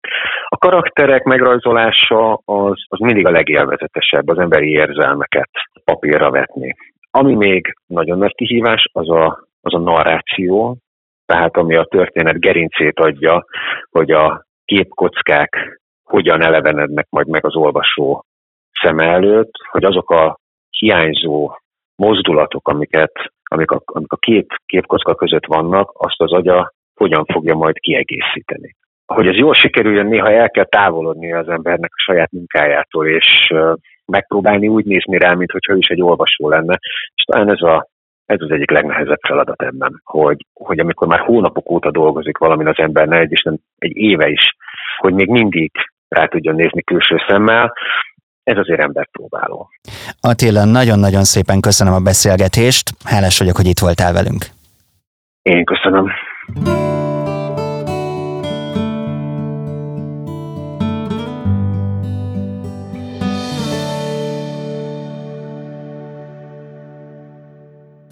[0.49, 5.51] A karakterek megrajzolása az, az mindig a legélvezetesebb, az emberi érzelmeket
[5.85, 6.75] papírra vetni.
[7.11, 10.77] Ami még nagyon nagy kihívás, az a, az a narráció,
[11.27, 13.45] tehát ami a történet gerincét adja,
[13.91, 18.25] hogy a képkockák hogyan elevenednek majd meg az olvasó
[18.83, 20.39] szem előtt, hogy azok a
[20.71, 21.57] hiányzó
[21.97, 23.13] mozdulatok, amiket,
[23.45, 28.77] amik a, amik a két képkocka között vannak, azt az agya hogyan fogja majd kiegészíteni.
[29.07, 33.53] Hogy ez jól sikerüljön, néha el kell távolodni az embernek a saját munkájától, és
[34.07, 36.79] megpróbálni úgy nézni rá, mintha ő is egy olvasó lenne.
[37.15, 37.89] És talán ez, a,
[38.27, 42.79] ez az egyik legnehezebb feladat ebben, hogy, hogy amikor már hónapok óta dolgozik valamin az
[42.79, 44.57] ember, ne egy, és nem egy éve is,
[44.97, 45.71] hogy még mindig
[46.15, 47.73] rá tudjon nézni külső szemmel,
[48.43, 49.69] ez azért ember próbáló.
[50.21, 52.91] Attila, nagyon-nagyon szépen köszönöm a beszélgetést.
[53.05, 54.45] Hálás vagyok, hogy itt voltál velünk.
[55.43, 56.11] Én köszönöm.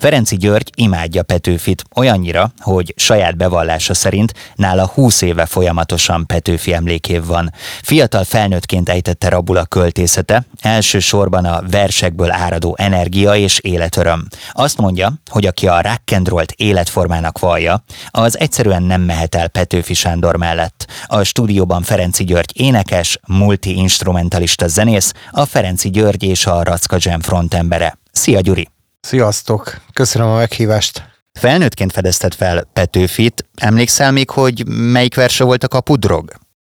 [0.02, 7.24] Ferenci György imádja Petőfit olyannyira, hogy saját bevallása szerint nála 20 éve folyamatosan Petőfi emlékév
[7.24, 7.52] van.
[7.82, 14.26] Fiatal felnőttként ejtette rabul a költészete, elsősorban a versekből áradó energia és életöröm.
[14.52, 20.36] Azt mondja, hogy aki a rock'n'rollt életformának vallja, az egyszerűen nem mehet el Petőfi Sándor
[20.36, 20.86] mellett.
[21.06, 27.98] A stúdióban Ferenci György énekes, multi-instrumentalista zenész, a Ferenci György és a Racka Jam frontembere.
[28.12, 28.68] Szia Gyuri!
[29.06, 29.80] Sziasztok!
[29.92, 31.02] Köszönöm a meghívást.
[31.32, 33.46] Felnőttként fedezted fel Petőfit.
[33.54, 36.32] Emlékszel még, hogy melyik verse volt a kapudrog?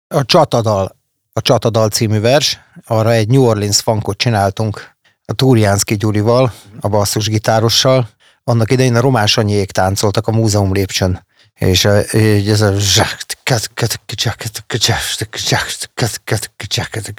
[0.08, 0.96] A Csatadal,
[1.32, 8.08] a Csatadal című vers, arra egy New Orleans funkot csináltunk a Túriánszki Gyurival, a basszusgitárossal.
[8.44, 11.25] Annak idején a román sanyiék táncoltak a múzeum lépcsőn
[11.58, 12.72] és ez a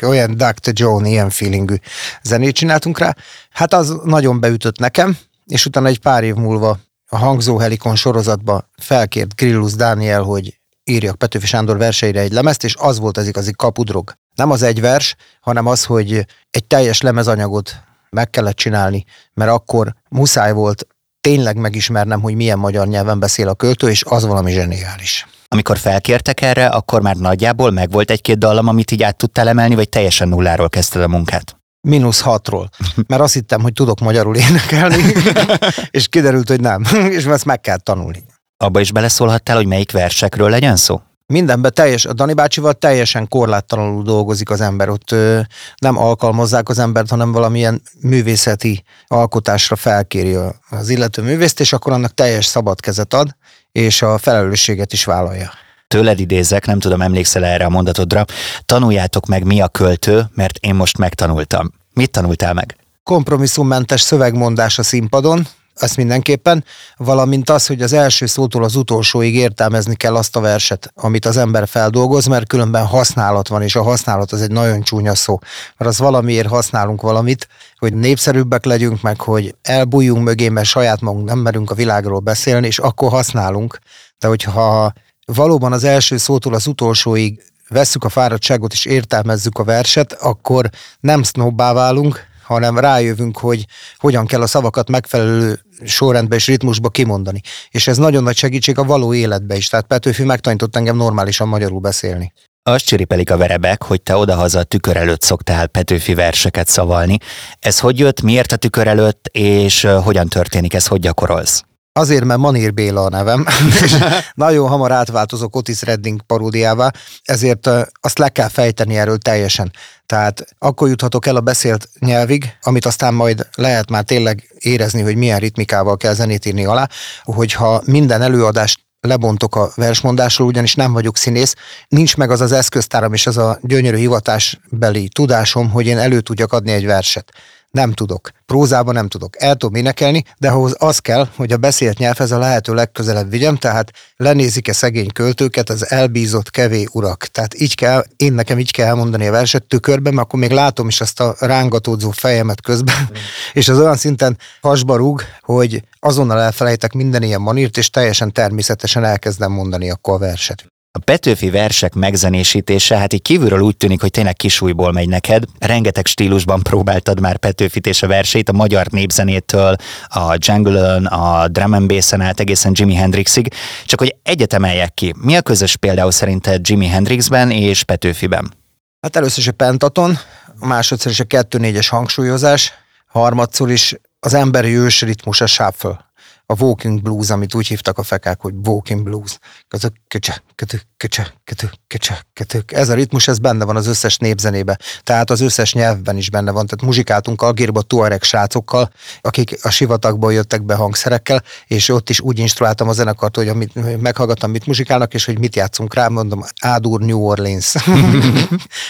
[0.03, 0.71] olyan Dr.
[0.71, 1.75] John, ilyen feelingű
[2.23, 3.15] zenét csináltunk rá.
[3.49, 8.69] Hát az nagyon beütött nekem, és utána egy pár év múlva a Hangzó Helikon sorozatba
[8.81, 13.51] felkért Grillus Dániel, hogy írjak Petőfi Sándor verseire egy lemezt, és az volt az igazi
[13.51, 14.13] kapudrog.
[14.35, 17.75] Nem az egy vers, hanem az, hogy egy teljes lemezanyagot
[18.09, 20.87] meg kellett csinálni, mert akkor muszáj volt
[21.27, 25.27] tényleg megismernem, hogy milyen magyar nyelven beszél a költő, és az valami zseniális.
[25.47, 29.89] Amikor felkértek erre, akkor már nagyjából megvolt egy-két dallam, amit így át tudtál emelni, vagy
[29.89, 31.57] teljesen nulláról kezdted a munkát?
[31.87, 32.69] Minusz hatról.
[33.07, 35.03] Mert azt hittem, hogy tudok magyarul énekelni,
[35.97, 36.83] és kiderült, hogy nem.
[37.17, 38.23] és ezt meg kell tanulni.
[38.57, 41.01] Abba is beleszólhattál, hogy melyik versekről legyen szó?
[41.33, 44.89] Mindenben teljes, a Dani bácsival teljesen korláttalanul dolgozik az ember.
[44.89, 45.39] Ott ö,
[45.77, 50.37] nem alkalmazzák az embert, hanem valamilyen művészeti alkotásra felkéri
[50.69, 53.35] az illető művészt, és akkor annak teljes szabad kezet ad,
[53.71, 55.51] és a felelősséget is vállalja.
[55.87, 58.25] Tőled idézek, nem tudom, emlékszel erre a mondatodra.
[58.65, 61.71] Tanuljátok meg, mi a költő, mert én most megtanultam.
[61.93, 62.75] Mit tanultál meg?
[63.03, 65.47] Kompromisszummentes szövegmondás a színpadon,
[65.81, 66.63] ezt mindenképpen,
[66.97, 71.37] valamint az, hogy az első szótól az utolsóig értelmezni kell azt a verset, amit az
[71.37, 75.39] ember feldolgoz, mert különben használat van, és a használat az egy nagyon csúnya szó,
[75.77, 81.27] mert az valamiért használunk valamit, hogy népszerűbbek legyünk, meg hogy elbújjunk mögé, mert saját magunk
[81.27, 83.79] nem merünk a világról beszélni, és akkor használunk.
[84.19, 84.93] De hogyha
[85.25, 91.23] valóban az első szótól az utolsóig vesszük a fáradtságot és értelmezzük a verset, akkor nem
[91.23, 93.65] sznobbá válunk, hanem rájövünk, hogy
[93.97, 97.41] hogyan kell a szavakat megfelelő sorrendbe és ritmusba kimondani.
[97.69, 99.67] És ez nagyon nagy segítség a való életbe is.
[99.67, 102.33] Tehát Petőfi megtanított engem normálisan magyarul beszélni.
[102.63, 107.17] Azt csiripelik a verebek, hogy te odahaza a tükör előtt szoktál Petőfi verseket szavalni.
[107.59, 111.63] Ez hogy jött, miért a tükör előtt, és hogyan történik ez, hogy gyakorolsz?
[111.97, 113.45] Azért, mert Manír Béla a nevem,
[114.33, 116.91] nagyon hamar átváltozok Otis Redding paródiává,
[117.23, 117.69] ezért
[118.01, 119.71] azt le kell fejteni erről teljesen.
[120.05, 125.15] Tehát akkor juthatok el a beszélt nyelvig, amit aztán majd lehet már tényleg érezni, hogy
[125.15, 126.87] milyen ritmikával kell zenét írni alá,
[127.23, 131.55] hogyha minden előadást lebontok a versmondásról, ugyanis nem vagyok színész,
[131.87, 136.53] nincs meg az az eszköztáram és az a gyönyörű hivatásbeli tudásom, hogy én elő tudjak
[136.53, 137.33] adni egy verset
[137.77, 138.29] nem tudok.
[138.45, 139.41] Prózában nem tudok.
[139.41, 143.55] El tudom énekelni, de ahhoz az kell, hogy a beszélt nyelvhez a lehető legközelebb vigyem,
[143.55, 147.25] tehát lenézik-e szegény költőket az elbízott kevé urak.
[147.25, 150.87] Tehát így kell, én nekem így kell elmondani a verset tükörben, mert akkor még látom
[150.87, 153.13] is azt a rángatódzó fejemet közben, mm.
[153.59, 159.03] és az olyan szinten hasba rúg, hogy azonnal elfelejtek minden ilyen manírt, és teljesen természetesen
[159.03, 160.76] elkezdem mondani akkor a verset.
[160.97, 165.43] A Petőfi versek megzenésítése, hát így kívülről úgy tűnik, hogy tényleg kisújból megy neked.
[165.59, 169.75] Rengeteg stílusban próbáltad már Petőfit és a versét, a magyar népzenétől,
[170.07, 173.53] a jungle a drum and bass át egészen Jimi Hendrixig.
[173.85, 178.53] Csak hogy egyet emeljek ki, mi a közös például szerinted Jimi Hendrixben és Petőfiben?
[179.01, 180.17] Hát először is a pentaton,
[180.59, 182.73] másodszor is a 2-4-es hangsúlyozás,
[183.07, 186.06] harmadszor is az emberi ős ritmus a shuffle
[186.49, 189.39] a walking blues, amit úgy hívtak a fekák, hogy walking blues.
[189.67, 192.71] Kötök, köcse, kötök, köcse, kötök, köcse, kötök.
[192.71, 194.79] Ez a ritmus, ez benne van az összes népzenébe.
[195.03, 196.65] Tehát az összes nyelvben is benne van.
[196.65, 202.39] Tehát muzsikáltunk Algérba tuareg srácokkal, akik a sivatagból jöttek be hangszerekkel, és ott is úgy
[202.39, 207.01] instruáltam a zenekart, hogy amit meghallgattam, mit muzsikálnak, és hogy mit játszunk rá, mondom, Ádur
[207.01, 207.75] New Orleans.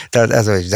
[0.10, 0.70] Tehát ez hogy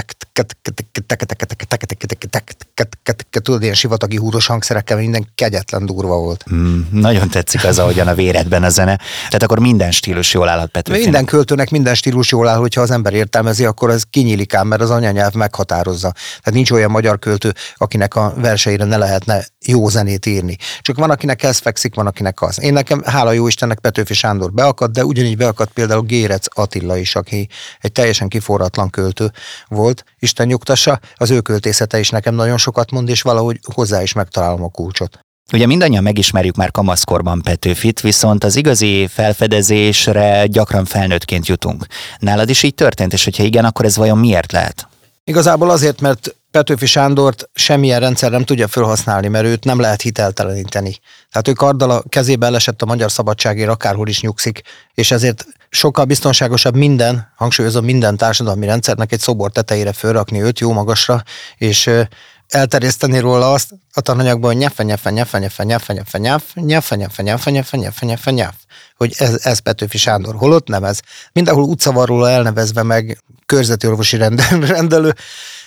[3.42, 6.46] tudod, ilyen sivatagi húros hangszerekkel minden kegyetlen durva volt.
[6.54, 9.00] Mm, nagyon tetszik az, ahogyan a véredben a zene.
[9.26, 11.04] Tehát akkor minden stílus jól állhat Petőfinek.
[11.04, 14.82] Minden költőnek minden stílus jól áll, hogyha az ember értelmezi, akkor ez kinyílik ám, mert
[14.82, 16.12] az anyanyelv meghatározza.
[16.12, 20.58] Tehát nincs olyan magyar költő, akinek a verseire ne lehetne jó zenét írni.
[20.82, 22.62] Csak van, akinek ez fekszik, van, akinek az.
[22.62, 27.16] Én nekem, hála jó Istennek, Petőfi Sándor beakadt, de ugyanígy beakadt például Gérec Attila is,
[27.16, 27.48] aki
[27.80, 29.32] egy teljesen kiforratlan költő
[29.68, 30.04] volt.
[30.20, 34.64] Isten nyugtassa, az ő költészete is nekem nagyon sokat mond, és valahogy hozzá is megtalálom
[34.64, 35.20] a kulcsot.
[35.54, 41.86] Ugye mindannyian megismerjük már kamaszkorban Petőfit, viszont az igazi felfedezésre gyakran felnőttként jutunk.
[42.20, 44.88] Nálad is így történt, és hogyha igen, akkor ez vajon miért lehet?
[45.24, 50.96] Igazából azért, mert Petőfi Sándort semmilyen rendszer nem tudja felhasználni, mert őt nem lehet hitelteleníteni.
[51.32, 54.62] Tehát ő karddal a kezébe elesett a magyar szabadságért, akárhol is nyugszik,
[54.94, 60.72] és ezért sokkal biztonságosabb minden, hangsúlyozom minden társadalmi rendszernek egy szobor tetejére fölrakni őt jó
[60.72, 61.24] magasra,
[61.58, 61.90] és
[62.54, 67.22] elterjeszteni róla azt a tananyagban, hogy nyefe, nyefe, nyefe, nyefe, nyefe, nyefe, nyefe, nyefe, nyefe,
[67.24, 68.54] nyefe, nyefe, nyefe, nyefe,
[68.98, 70.36] hogy ez, ez Petőfi Sándor.
[70.36, 71.00] Holott nem ez.
[71.34, 74.18] Mindenhol utca van róla elnevezve meg körzeti orvosi
[74.60, 75.14] rendelő.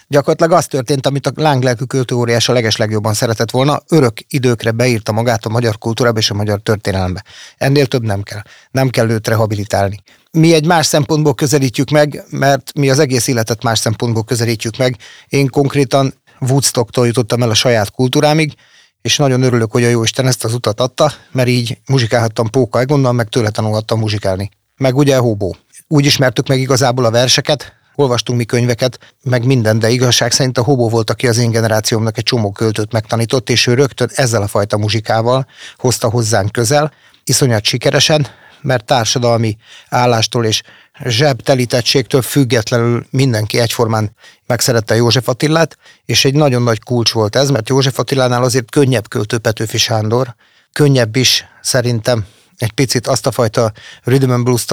[0.08, 5.44] Gyakorlatilag az történt, amit a lánglelkű költőóriás a legeslegjobban szeretett volna, örök időkre beírta magát
[5.44, 7.24] a magyar kultúrába és a magyar történelembe.
[7.56, 8.42] Ennél több nem kell.
[8.70, 10.02] Nem kell őt rehabilitálni.
[10.30, 14.96] Mi egy más szempontból közelítjük meg, mert mi az egész életet más szempontból közelítjük meg.
[15.28, 16.14] Én konkrétan
[16.50, 18.54] Woodstocktól jutottam el a saját kultúrámig,
[19.02, 23.12] és nagyon örülök, hogy a Jóisten ezt az utat adta, mert így muzsikálhattam Póka Egonnal,
[23.12, 24.50] meg tőle tanulhattam muzsikálni.
[24.76, 25.56] Meg ugye Hobó.
[25.88, 30.62] Úgy ismertük meg igazából a verseket, olvastunk mi könyveket, meg minden, de igazság szerint a
[30.62, 34.46] Hobó volt, aki az én generációmnak egy csomó költőt megtanított, és ő rögtön ezzel a
[34.46, 36.92] fajta muzsikával hozta hozzánk közel,
[37.24, 38.26] iszonyat sikeresen,
[38.60, 39.56] mert társadalmi
[39.88, 40.62] állástól és
[41.04, 44.10] zsebtelítettségtől függetlenül mindenki egyformán
[44.46, 49.08] megszerette József Attilát, és egy nagyon nagy kulcs volt ez, mert József Attilánál azért könnyebb
[49.08, 50.34] költő Petőfi Sándor,
[50.72, 52.26] könnyebb is szerintem
[52.56, 54.64] egy picit azt a fajta rhythm and blues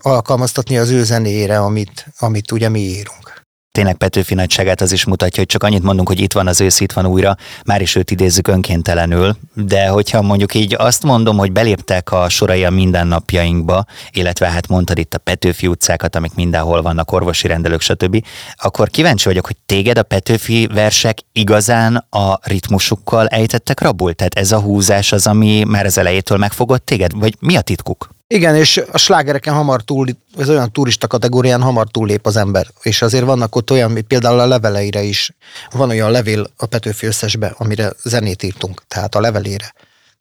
[0.00, 3.35] alkalmaztatni az ő zenéjére, amit, amit ugye mi írunk.
[3.76, 6.80] Tényleg Petőfi nagyságát az is mutatja, hogy csak annyit mondunk, hogy itt van az ősz,
[6.80, 11.52] itt van újra, már is őt idézzük önkéntelenül, de hogyha mondjuk így azt mondom, hogy
[11.52, 17.12] beléptek a sorai a mindennapjainkba, illetve hát mondtad itt a Petőfi utcákat, amik mindenhol vannak,
[17.12, 23.80] orvosi rendelők, stb., akkor kíváncsi vagyok, hogy téged a Petőfi versek igazán a ritmusukkal ejtettek
[23.80, 24.14] rabul?
[24.14, 27.12] Tehát ez a húzás az, ami már az elejétől megfogott téged?
[27.14, 28.15] Vagy mi a titkuk?
[28.28, 30.08] Igen, és a slágereken hamar túl,
[30.38, 32.66] ez olyan turista kategórián hamar túllép az ember.
[32.82, 35.36] És azért vannak ott olyan, például a leveleire is.
[35.70, 39.74] Van olyan levél a Petőfi összesbe, amire zenét írtunk, tehát a levelére.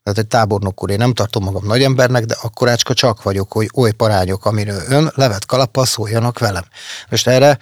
[0.04, 3.70] Tehát egy tábornok úr, én nem tartom magam nagy embernek, de akkorácska csak vagyok, hogy
[3.76, 6.64] oly parányok, amiről ön levet kalappal szóljanak velem.
[7.10, 7.58] Most erre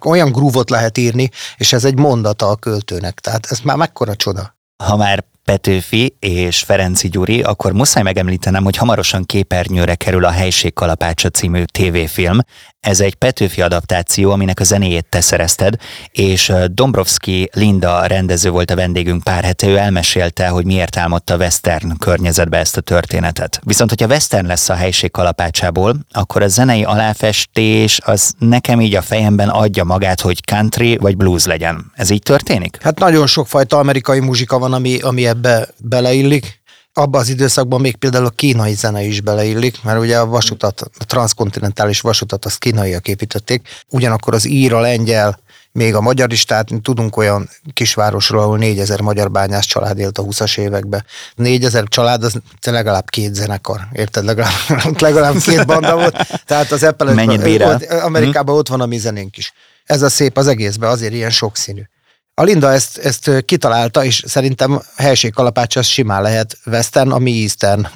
[0.00, 3.20] olyan grúvot lehet írni, és ez egy mondata a költőnek.
[3.20, 4.56] Tehát ez már mekkora csoda.
[4.84, 10.72] Ha már Petőfi és Ferenci Gyuri, akkor muszáj megemlítenem, hogy hamarosan képernyőre kerül a Helység
[10.72, 12.38] Kalapácsa című tévéfilm.
[12.86, 15.74] Ez egy Petőfi adaptáció, aminek a zenéjét te szerezted,
[16.10, 21.36] és Dombrovski Linda rendező volt a vendégünk pár hete, ő elmesélte, hogy miért álmodta a
[21.36, 23.60] western környezetbe ezt a történetet.
[23.64, 29.02] Viszont, hogyha western lesz a Helység Kalapácsából, akkor a zenei aláfestés az nekem így a
[29.02, 31.92] fejemben adja magát, hogy country vagy blues legyen.
[31.94, 32.78] Ez így történik?
[32.82, 36.64] Hát nagyon sokfajta amerikai muzsika van, ami, ami ebbe beleillik.
[36.98, 41.04] Abban az időszakban még például a kínai zene is beleillik, mert ugye a vasutat, a
[41.04, 45.38] transzkontinentális vasutat azt kínaiak építették, ugyanakkor az ír, a lengyel,
[45.72, 50.22] még a magyar is, tehát tudunk olyan kisvárosról, ahol 4000 magyar bányász család élt a
[50.22, 51.04] 20-as években.
[51.34, 54.24] 4000 család, az legalább két zenekar, érted?
[54.24, 54.52] Legalább,
[54.98, 56.42] legalább két banda volt.
[56.46, 57.80] Tehát az Apple Mennyit bírál?
[58.02, 58.58] Amerikában hmm.
[58.58, 59.52] ott van a mi zenénk is.
[59.84, 61.82] Ez a szép az egészben, azért ilyen sokszínű.
[62.40, 67.86] A Linda ezt, ezt kitalálta, és szerintem helységkalapács az simán lehet western, ami eastern.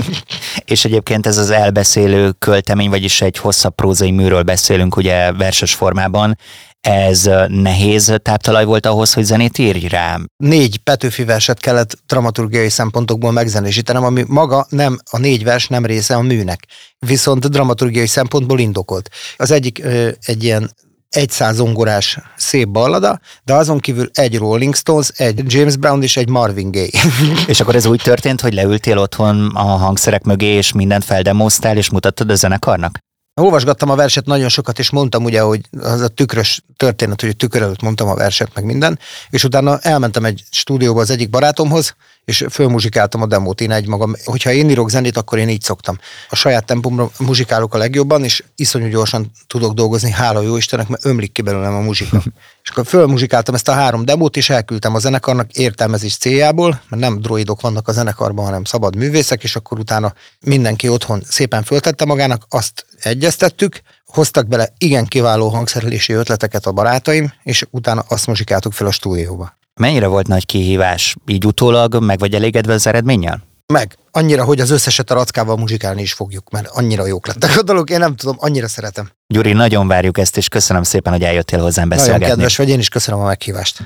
[0.72, 6.38] és egyébként ez az elbeszélő költemény, vagyis egy hosszabb prózai műről beszélünk ugye verses formában,
[6.80, 10.18] ez nehéz táptalaj volt ahhoz, hogy zenét írj rá?
[10.36, 16.14] Négy Petőfi verset kellett dramaturgiai szempontokból megzenésítenem, ami maga nem, a négy vers nem része
[16.14, 16.66] a műnek,
[16.98, 19.10] viszont dramaturgiai szempontból indokolt.
[19.36, 19.82] Az egyik
[20.20, 20.70] egy ilyen
[21.10, 26.28] egy zongorás szép ballada, de azon kívül egy Rolling Stones, egy James Brown és egy
[26.28, 26.90] Marvin Gaye.
[27.46, 31.90] és akkor ez úgy történt, hogy leültél otthon a hangszerek mögé, és mindent feldemoztál, és
[31.90, 32.98] mutattad a zenekarnak?
[33.40, 37.62] Olvasgattam a verset nagyon sokat, és mondtam ugye, hogy az a tükrös történet, hogy tükör
[37.62, 38.98] előtt mondtam a verset, meg minden,
[39.30, 41.94] és utána elmentem egy stúdióba az egyik barátomhoz,
[42.26, 44.14] és fölmuzsikáltam a demót én egy magam.
[44.24, 45.98] Hogyha én írok zenét, akkor én így szoktam.
[46.28, 51.04] A saját tempomra muzsikálok a legjobban, és iszonyú gyorsan tudok dolgozni, hála jó Istennek, mert
[51.04, 52.22] ömlik ki belőlem a muzsika.
[52.62, 57.20] és akkor fölmuzsikáltam ezt a három demót, és elküldtem a zenekarnak értelmezés céljából, mert nem
[57.20, 62.46] droidok vannak a zenekarban, hanem szabad művészek, és akkor utána mindenki otthon szépen föltette magának,
[62.48, 68.86] azt egyeztettük, hoztak bele igen kiváló hangszerelési ötleteket a barátaim, és utána azt muzsikáltuk fel
[68.86, 69.56] a stúdióba.
[69.80, 71.16] Mennyire volt nagy kihívás?
[71.26, 73.42] Így utólag meg vagy elégedve az eredménnyel?
[73.72, 73.96] Meg.
[74.10, 77.90] Annyira, hogy az összeset a rackával muzsikálni is fogjuk, mert annyira jók lettek a dolog,
[77.90, 79.10] én nem tudom, annyira szeretem.
[79.26, 82.20] Gyuri, nagyon várjuk ezt, és köszönöm szépen, hogy eljöttél hozzám beszélgetni.
[82.20, 83.82] Nagyon kedves vagy, én is köszönöm a meghívást.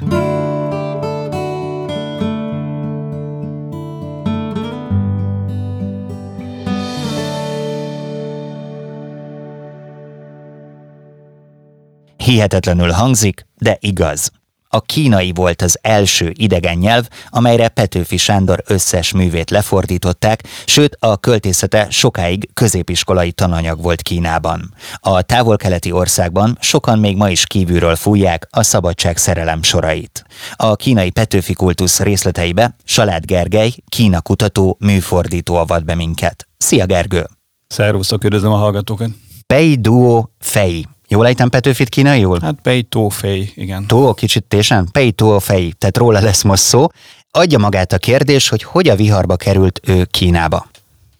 [12.16, 14.30] Hihetetlenül hangzik, de igaz.
[14.72, 21.16] A kínai volt az első idegen nyelv, amelyre Petőfi Sándor összes művét lefordították, sőt a
[21.16, 24.74] költészete sokáig középiskolai tananyag volt Kínában.
[25.00, 30.24] A távol-keleti országban sokan még ma is kívülről fújják a szabadság szerelem sorait.
[30.56, 36.48] A kínai Petőfi kultusz részleteibe Salád Gergely, Kína kutató, műfordító avat be minket.
[36.56, 37.26] Szia Gergő!
[37.66, 39.10] Szervuszok, üdvözlöm a hallgatókat!
[39.46, 42.38] Pei Duo Fei Jól ejtem Petőfit kínaiul?
[42.40, 43.86] Hát Pei Fei, igen.
[43.86, 44.88] Tó, kicsit tésen?
[44.92, 46.86] Pei Fei, tehát róla lesz most szó.
[47.30, 50.66] Adja magát a kérdés, hogy hogy a viharba került ő Kínába.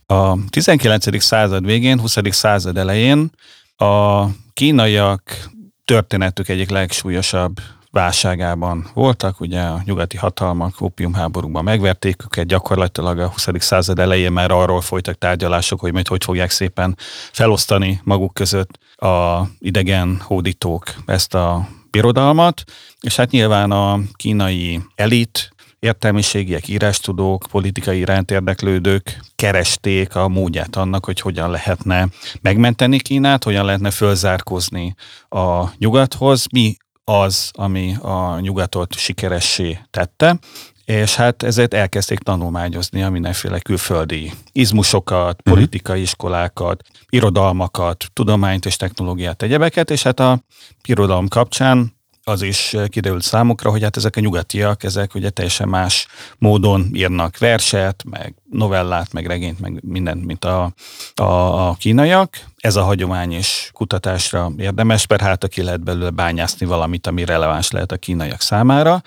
[0.07, 1.23] A 19.
[1.23, 2.17] század végén, 20.
[2.31, 3.31] század elején
[3.77, 5.49] a kínaiak
[5.85, 13.47] történetük egyik legsúlyosabb válságában voltak, ugye a nyugati hatalmak ópiumháborúban megverték őket, gyakorlatilag a 20.
[13.59, 16.97] század elején már arról folytak tárgyalások, hogy majd hogy fogják szépen
[17.33, 22.63] felosztani maguk között a idegen hódítók ezt a birodalmat,
[23.01, 31.05] és hát nyilván a kínai elit, értelmiségiek, írástudók, politikai iránt érdeklődők keresték a módját annak,
[31.05, 32.09] hogy hogyan lehetne
[32.41, 34.95] megmenteni Kínát, hogyan lehetne fölzárkozni
[35.29, 36.77] a nyugathoz, mi
[37.19, 40.39] az, ami a nyugatot sikeressé tette,
[40.85, 45.55] és hát ezért elkezdték tanulmányozni a mindenféle külföldi izmusokat, mhm.
[45.55, 50.41] politikai iskolákat, irodalmakat, tudományt és technológiát, egyebeket, és hát a
[50.87, 56.07] irodalom kapcsán az is kiderült számukra, hogy hát ezek a nyugatiak, ezek ugye teljesen más
[56.39, 60.73] módon írnak verset, meg novellát, meg regényt, meg mindent, mint a,
[61.15, 62.45] a, a kínaiak.
[62.57, 67.71] Ez a hagyomány is kutatásra érdemes, mert hát aki lehet belőle bányászni valamit, ami releváns
[67.71, 69.03] lehet a kínaiak számára.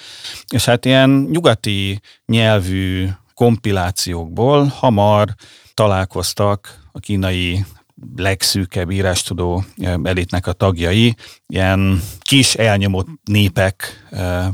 [0.49, 5.35] És hát ilyen nyugati nyelvű kompilációkból hamar
[5.73, 7.65] találkoztak a kínai
[8.15, 9.63] legszűkebb írástudó
[10.03, 11.15] elitnek a tagjai,
[11.53, 14.05] ilyen kis elnyomott népek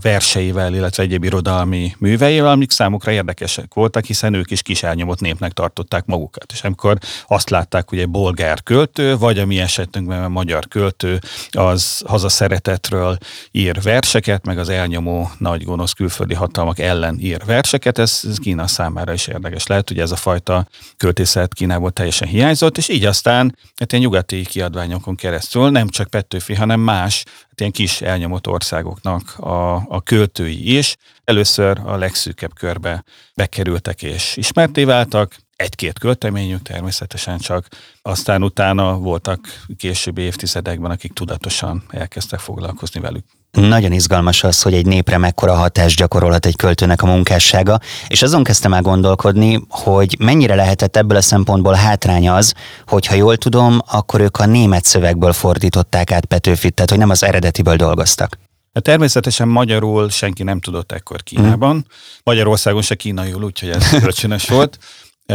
[0.02, 5.52] verseivel, illetve egyéb irodalmi műveivel, amik számukra érdekesek voltak, hiszen ők is kis elnyomott népnek
[5.52, 6.52] tartották magukat.
[6.52, 6.98] És amikor
[7.28, 11.20] azt látták, hogy egy bolgár költő, vagy a mi esetünkben a magyar költő,
[11.52, 13.18] az hazaszeretetről
[13.52, 18.68] ír verseket, meg az elnyomó nagy gonosz külföldi hatalmak ellen ír verseket, ez, ez Kína
[18.68, 23.58] számára is érdekes lehet, hogy ez a fajta költészet Kínából teljesen hiányzott, és így aztán
[23.76, 29.38] hát ilyen nyugati kiadványokon keresztül nem csak Petőfi, hanem más, hát ilyen kis elnyomott országoknak
[29.38, 33.04] a, a költői is először a legszűkebb körbe
[33.36, 37.68] bekerültek és ismerté váltak, egy-két költeményük természetesen csak,
[38.02, 39.40] aztán utána voltak
[39.78, 43.26] későbbi évtizedekben, akik tudatosan elkezdtek foglalkozni velük.
[43.52, 48.44] Nagyon izgalmas az, hogy egy népre mekkora hatást gyakorolhat egy költőnek a munkássága, és azon
[48.44, 52.54] kezdtem el gondolkodni, hogy mennyire lehetett ebből a szempontból hátránya az,
[52.88, 57.10] hogy ha jól tudom, akkor ők a német szövegből fordították át Petőfit, tehát hogy nem
[57.10, 58.38] az eredetiből dolgoztak.
[58.74, 61.76] Hát természetesen magyarul senki nem tudott ekkor Kínában.
[61.76, 61.80] Mm.
[62.24, 64.78] Magyarországon se kínaiul, úgyhogy ez kölcsönös volt.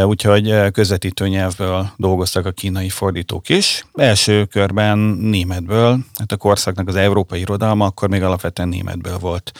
[0.02, 3.86] Úgyhogy közvetítő nyelvből dolgoztak a kínai fordítók is.
[3.94, 9.52] Első körben németből, hát a korszaknak az európai irodalma akkor még alapvetően németből volt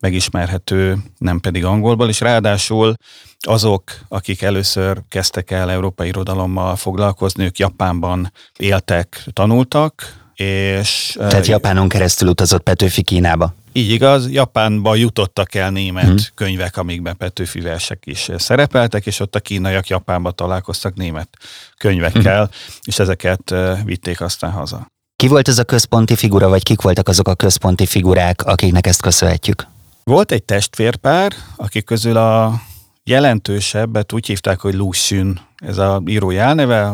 [0.00, 2.94] megismerhető, nem pedig angolból, és ráadásul
[3.38, 11.16] azok, akik először kezdtek el európai irodalommal foglalkozni, ők Japánban éltek, tanultak, és...
[11.18, 13.54] Tehát Japánon keresztül utazott Petőfi Kínába.
[13.76, 16.16] Így igaz, Japánba jutottak el német hmm.
[16.34, 21.28] könyvek, amikben Petőfi versek is szerepeltek, és ott a kínaiak Japánba találkoztak német
[21.76, 22.54] könyvekkel, hmm.
[22.82, 23.54] és ezeket
[23.84, 24.86] vitték aztán haza.
[25.16, 29.02] Ki volt ez a központi figura, vagy kik voltak azok a központi figurák, akiknek ezt
[29.02, 29.66] köszönhetjük?
[30.04, 32.60] Volt egy testvérpár, akik közül a
[33.04, 36.86] jelentősebbet úgy hívták, hogy Lu Xun, ez a írói elneve,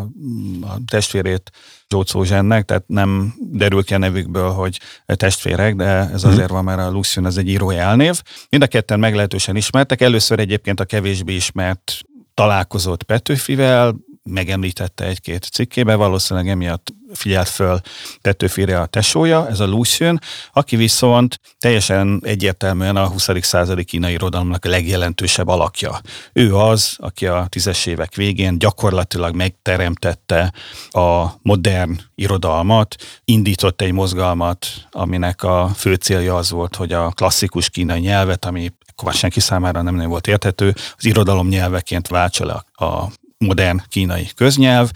[0.60, 1.50] a testvérét
[1.88, 6.32] Zsócó Zsennek, tehát nem derül ki a nevükből, hogy testvérek, de ez mhm.
[6.32, 8.22] azért van, mert a Lucian az egy írói elnév.
[8.48, 10.00] Mind a ketten meglehetősen ismertek.
[10.00, 12.00] Először egyébként a kevésbé ismert
[12.34, 13.94] találkozott Petőfivel,
[14.30, 17.80] megemlítette egy-két cikkébe, valószínűleg emiatt figyelt föl
[18.20, 20.20] Petőfire a tesója, ez a Lucian,
[20.52, 23.28] aki viszont teljesen egyértelműen a 20.
[23.40, 26.00] századi kínai irodalomnak a legjelentősebb alakja.
[26.32, 30.52] Ő az, aki a tízes évek végén gyakorlatilag megteremtette
[30.90, 37.70] a modern irodalmat, indított egy mozgalmat, aminek a fő célja az volt, hogy a klasszikus
[37.70, 43.10] kínai nyelvet, ami akkor senki számára nem volt érthető, az irodalom nyelveként váltsa le a
[43.44, 44.90] modern kínai köznyelv,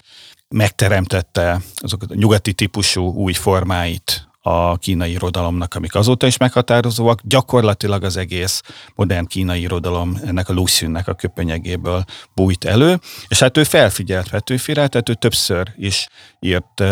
[0.49, 7.21] megteremtette azokat a nyugati típusú új formáit a kínai irodalomnak, amik azóta is meghatározóak.
[7.23, 8.63] Gyakorlatilag az egész
[8.95, 14.89] modern kínai irodalom ennek a Luxünnek a köpönyegéből bújt elő, és hát ő felfigyelt Petőfire,
[14.89, 16.09] tehát ő többször is
[16.41, 16.83] írt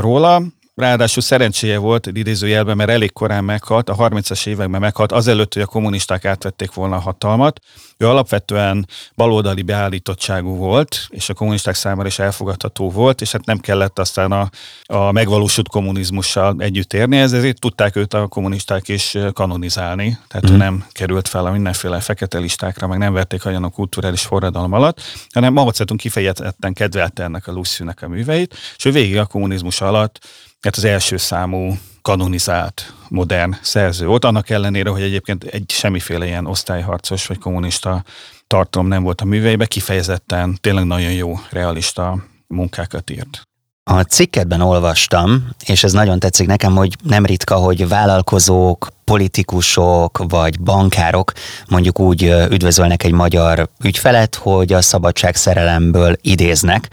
[0.00, 0.42] róla,
[0.78, 5.66] Ráadásul szerencséje volt idézőjelben, mert elég korán meghalt, a 30-as években meghalt, azelőtt, hogy a
[5.66, 7.60] kommunisták átvették volna a hatalmat.
[7.96, 13.58] Ő alapvetően baloldali beállítottságú volt, és a kommunisták számára is elfogadható volt, és hát nem
[13.58, 14.50] kellett aztán a,
[14.84, 20.52] a megvalósult kommunizmussal együtt érni, ezért tudták őt a kommunisták is kanonizálni, tehát mm.
[20.52, 20.62] ő mhm.
[20.64, 25.00] nem került fel a mindenféle fekete listákra, meg nem verték olyan a kulturális forradalom alatt,
[25.32, 29.80] hanem Mao Zedong kifejezetten kedvelte ennek a Lucynek a műveit, és ő végig a kommunizmus
[29.80, 30.18] alatt
[30.60, 36.46] hát az első számú kanonizált modern szerző volt, annak ellenére, hogy egyébként egy semmiféle ilyen
[36.46, 38.04] osztályharcos vagy kommunista
[38.46, 43.42] tartalom nem volt a műveibe, kifejezetten tényleg nagyon jó realista munkákat írt.
[43.90, 50.60] A cikkedben olvastam, és ez nagyon tetszik nekem, hogy nem ritka, hogy vállalkozók, politikusok vagy
[50.60, 51.32] bankárok
[51.68, 56.88] mondjuk úgy üdvözölnek egy magyar ügyfelet, hogy a szabadság szerelemből idéznek.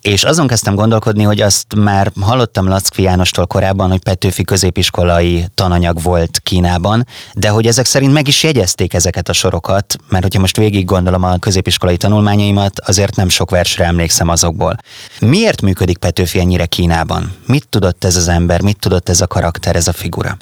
[0.00, 6.02] És azon kezdtem gondolkodni, hogy azt már hallottam Lackfi Jánostól korábban, hogy Petőfi középiskolai tananyag
[6.02, 10.56] volt Kínában, de hogy ezek szerint meg is jegyezték ezeket a sorokat, mert hogyha most
[10.56, 14.76] végig gondolom a középiskolai tanulmányaimat, azért nem sok versre emlékszem azokból.
[15.20, 17.32] Miért működik Petőfi ennyire Kínában?
[17.46, 20.36] Mit tudott ez az ember, mit tudott ez a karakter, ez a figura?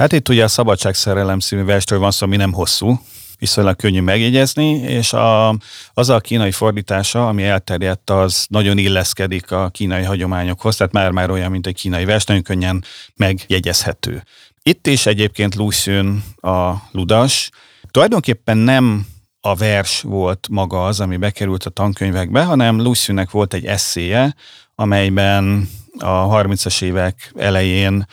[0.00, 3.00] Hát itt ugye a Szabadságszerelem című verstől van szó, ami nem hosszú,
[3.38, 5.56] viszonylag könnyű megjegyezni, és a,
[5.94, 11.50] az a kínai fordítása, ami elterjedt, az nagyon illeszkedik a kínai hagyományokhoz, tehát már-már olyan,
[11.50, 12.84] mint egy kínai vers, nagyon könnyen
[13.16, 14.22] megjegyezhető.
[14.62, 17.50] Itt is egyébként Lucian a ludas.
[17.90, 19.06] Tulajdonképpen nem
[19.40, 24.34] a vers volt maga az, ami bekerült a tankönyvekbe, hanem Luciannek volt egy eszéje,
[24.74, 28.06] amelyben a 30-as évek elején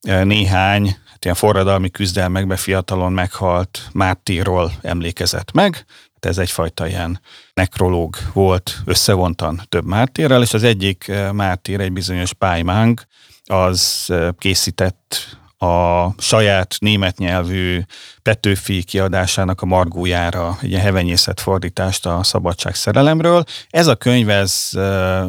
[0.00, 5.74] eh, néhány ilyen forradalmi küzdelmekbe fiatalon meghalt mártírról emlékezett meg.
[6.14, 7.20] Hát ez egyfajta ilyen
[7.54, 13.06] nekrológ volt összevontan több mártírral, és az egyik eh, mártír, egy bizonyos Pájmáng,
[13.44, 17.80] az eh, készített a saját német nyelvű
[18.24, 23.44] Petőfi kiadásának a margójára egy hevenyészet fordítást a szabadság szerelemről.
[23.70, 24.68] Ez a könyv, ez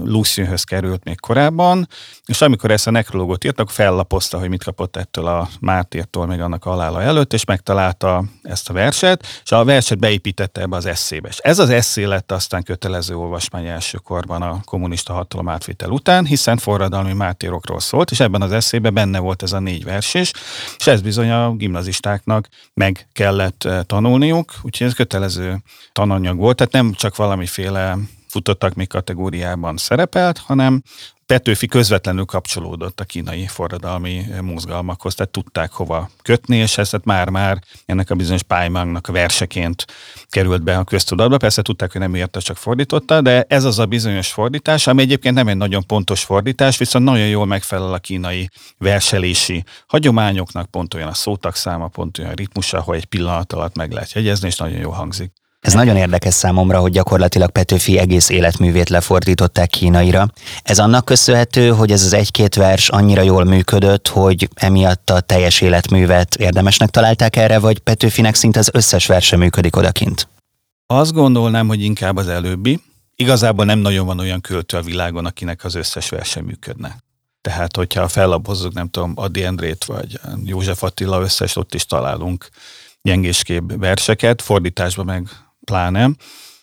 [0.03, 1.87] Lucienhöz került még korábban,
[2.25, 6.39] és amikor ezt a nekrológot írt, akkor fellapozta, hogy mit kapott ettől a Mártírtól még
[6.39, 11.27] annak alála előtt, és megtalálta ezt a verset, és a verset beépítette ebbe az eszébe.
[11.27, 16.57] És ez az eszé lett aztán kötelező olvasmány elsőkorban a kommunista hatalom átvitel után, hiszen
[16.57, 20.31] forradalmi mártírokról szólt, és ebben az eszébe benne volt ez a négy vers is,
[20.77, 22.47] és ez bizony a gimnazistáknak
[22.85, 25.57] meg kellett eh, tanulniuk, úgyhogy ez kötelező
[25.91, 27.97] tananyag volt, tehát nem csak valamiféle
[28.35, 30.81] futottak még kategóriában szerepelt, hanem
[31.25, 38.09] Petőfi közvetlenül kapcsolódott a kínai forradalmi mozgalmakhoz, tehát tudták hova kötni, és ez már-már ennek
[38.09, 39.85] a bizonyos Pájmangnak a verseként
[40.29, 41.37] került be a köztudatba.
[41.37, 45.35] Persze tudták, hogy nem érte, csak fordította, de ez az a bizonyos fordítás, ami egyébként
[45.35, 51.07] nem egy nagyon pontos fordítás, viszont nagyon jól megfelel a kínai verselési hagyományoknak, pont olyan
[51.07, 54.57] a szótak száma, pont olyan a ritmusa, hogy egy pillanat alatt meg lehet jegyezni, és
[54.57, 55.31] nagyon jól hangzik.
[55.65, 60.27] Ez nagyon érdekes számomra, hogy gyakorlatilag Petőfi egész életművét lefordították kínaira.
[60.63, 65.61] Ez annak köszönhető, hogy ez az egy-két vers annyira jól működött, hogy emiatt a teljes
[65.61, 70.27] életművet érdemesnek találták erre, vagy Petőfinek szinte az összes verse működik odakint?
[70.87, 72.81] Azt gondolnám, hogy inkább az előbbi.
[73.15, 76.95] Igazából nem nagyon van olyan költő a világon, akinek az összes verse működne.
[77.41, 82.49] Tehát, hogyha fellapozzuk, nem tudom, Adi Endrét vagy József Attila összes, ott is találunk
[83.01, 85.29] gyengéskébb verseket, fordításban meg
[85.65, 86.09] pláne.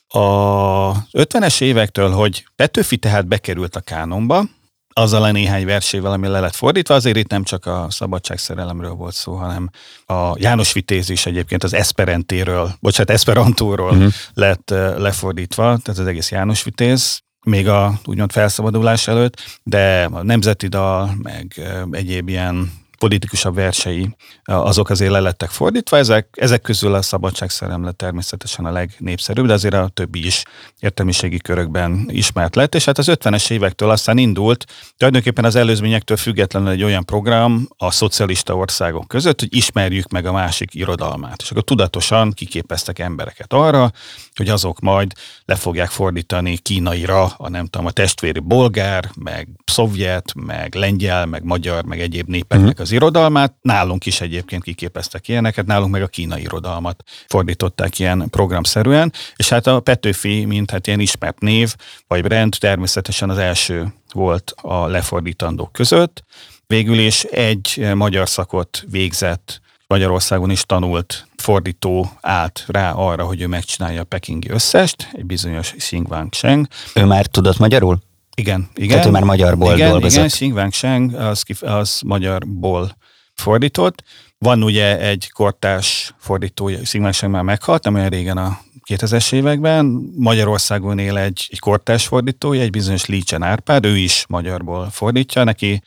[0.09, 4.44] A 50-es évektől, hogy Petőfi tehát bekerült a kánonba,
[4.92, 9.14] azzal a néhány versével, ami le lett fordítva, azért itt nem csak a szabadságszerelemről volt
[9.14, 9.70] szó, hanem
[10.07, 14.12] a János Vitéz is egyébként az Esperentéről, bocsánat, Esperantóról uh-huh.
[14.34, 20.66] lett lefordítva, tehát az egész János Vitéz, még a úgymond felszabadulás előtt, de a Nemzeti
[20.66, 22.72] Dal, meg egyéb ilyen
[23.03, 25.96] politikusabb versei, azok azért le lettek fordítva.
[25.96, 30.42] Ezek, ezek közül a szabadságszerem lett természetesen a legnépszerűbb, de azért a többi is
[30.80, 34.64] értelmiségi körökben ismert lett, és hát az 50-es évektől aztán indult,
[34.96, 40.32] tulajdonképpen az előzményektől függetlenül egy olyan program a szocialista országok között, hogy ismerjük meg a
[40.32, 41.42] másik irodalmát.
[41.42, 43.92] És akkor tudatosan kiképeztek embereket arra,
[44.34, 45.12] hogy azok majd
[45.44, 51.44] le fogják fordítani kínaira a nem tudom, a testvéri bolgár, meg szovjet, meg lengyel, meg
[51.44, 53.55] magyar, meg egyéb népeknek az irodalmát.
[53.61, 59.66] Nálunk is egyébként kiképeztek ilyeneket, nálunk meg a kínai irodalmat fordították ilyen programszerűen, és hát
[59.66, 61.74] a Petőfi, mint hát ilyen ismert név,
[62.07, 66.24] vagy brand természetesen az első volt a lefordítandók között.
[66.66, 73.47] Végül is egy magyar szakot végzett Magyarországon is tanult fordító állt rá arra, hogy ő
[73.47, 76.66] megcsinálja a pekingi összest, egy bizonyos Xing Wang Cheng.
[76.95, 77.99] Ő már tudott magyarul?
[78.36, 78.88] Igen, igen.
[78.88, 80.16] Tehát ő már magyarból igen, dolgozott.
[80.16, 82.96] Igen, Xing Wang Cheng az, az magyarból
[83.34, 84.02] fordított.
[84.38, 88.58] Van ugye egy kortás fordítója, Xing Wang Cheng már meghalt, nem olyan régen a
[88.88, 90.12] 2000-es években.
[90.16, 95.82] Magyarországon él egy, egy kortás fordítója, egy bizonyos Lícsen Árpád, ő is magyarból fordítja, neki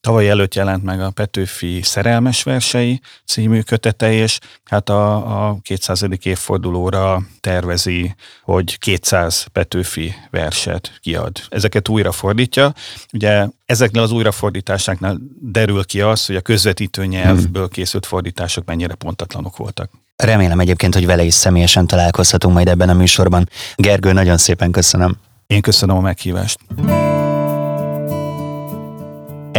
[0.00, 6.04] Tavaly előtt jelent meg a Petőfi Szerelmes versei című kötete, és hát a, a 200.
[6.22, 11.36] évfordulóra tervezi, hogy 200 Petőfi verset kiad.
[11.48, 12.74] Ezeket újra fordítja.
[13.12, 19.56] Ugye ezeknél az újrafordításoknál derül ki az, hogy a közvetítő nyelvből készült fordítások mennyire pontatlanok
[19.56, 19.90] voltak.
[20.16, 23.48] Remélem egyébként, hogy vele is személyesen találkozhatunk majd ebben a műsorban.
[23.76, 25.16] Gergő, nagyon szépen köszönöm.
[25.46, 26.58] Én köszönöm a meghívást.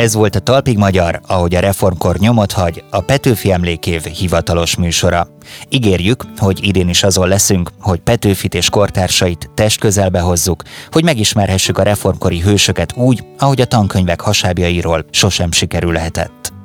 [0.01, 5.27] Ez volt a Talpig Magyar, ahogy a reformkor nyomot hagy, a Petőfi Emlékév hivatalos műsora.
[5.69, 11.77] Ígérjük, hogy idén is azon leszünk, hogy Petőfit és kortársait test közelbe hozzuk, hogy megismerhessük
[11.77, 16.60] a reformkori hősöket úgy, ahogy a tankönyvek hasábjairól sosem sikerülhetett.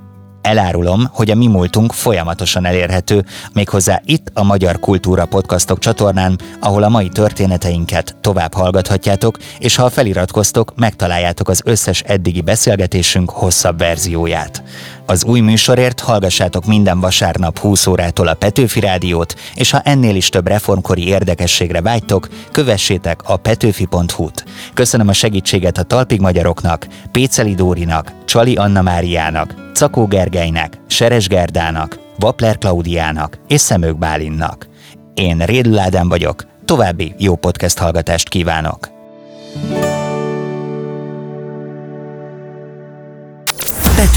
[0.47, 6.82] Elárulom, hogy a mi múltunk folyamatosan elérhető, méghozzá itt a Magyar Kultúra Podcastok csatornán, ahol
[6.82, 14.62] a mai történeteinket tovább hallgathatjátok, és ha feliratkoztok, megtaláljátok az összes eddigi beszélgetésünk hosszabb verzióját.
[15.07, 20.28] Az új műsorért hallgassátok minden vasárnap 20 órától a Petőfi Rádiót, és ha ennél is
[20.28, 24.44] több reformkori érdekességre vágytok, kövessétek a petőfi.hu-t.
[24.74, 31.98] Köszönöm a segítséget a Talpig Magyaroknak, Péceli Dórinak, Csali Anna Máriának, Cakó Gergelynek, Seres Gerdának,
[32.18, 34.68] Vapler Klaudiának és Szemők Bálinnak.
[35.14, 38.88] Én Rédl Ádám vagyok, további jó podcast hallgatást kívánok!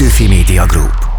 [0.00, 1.09] Petőfi Media Group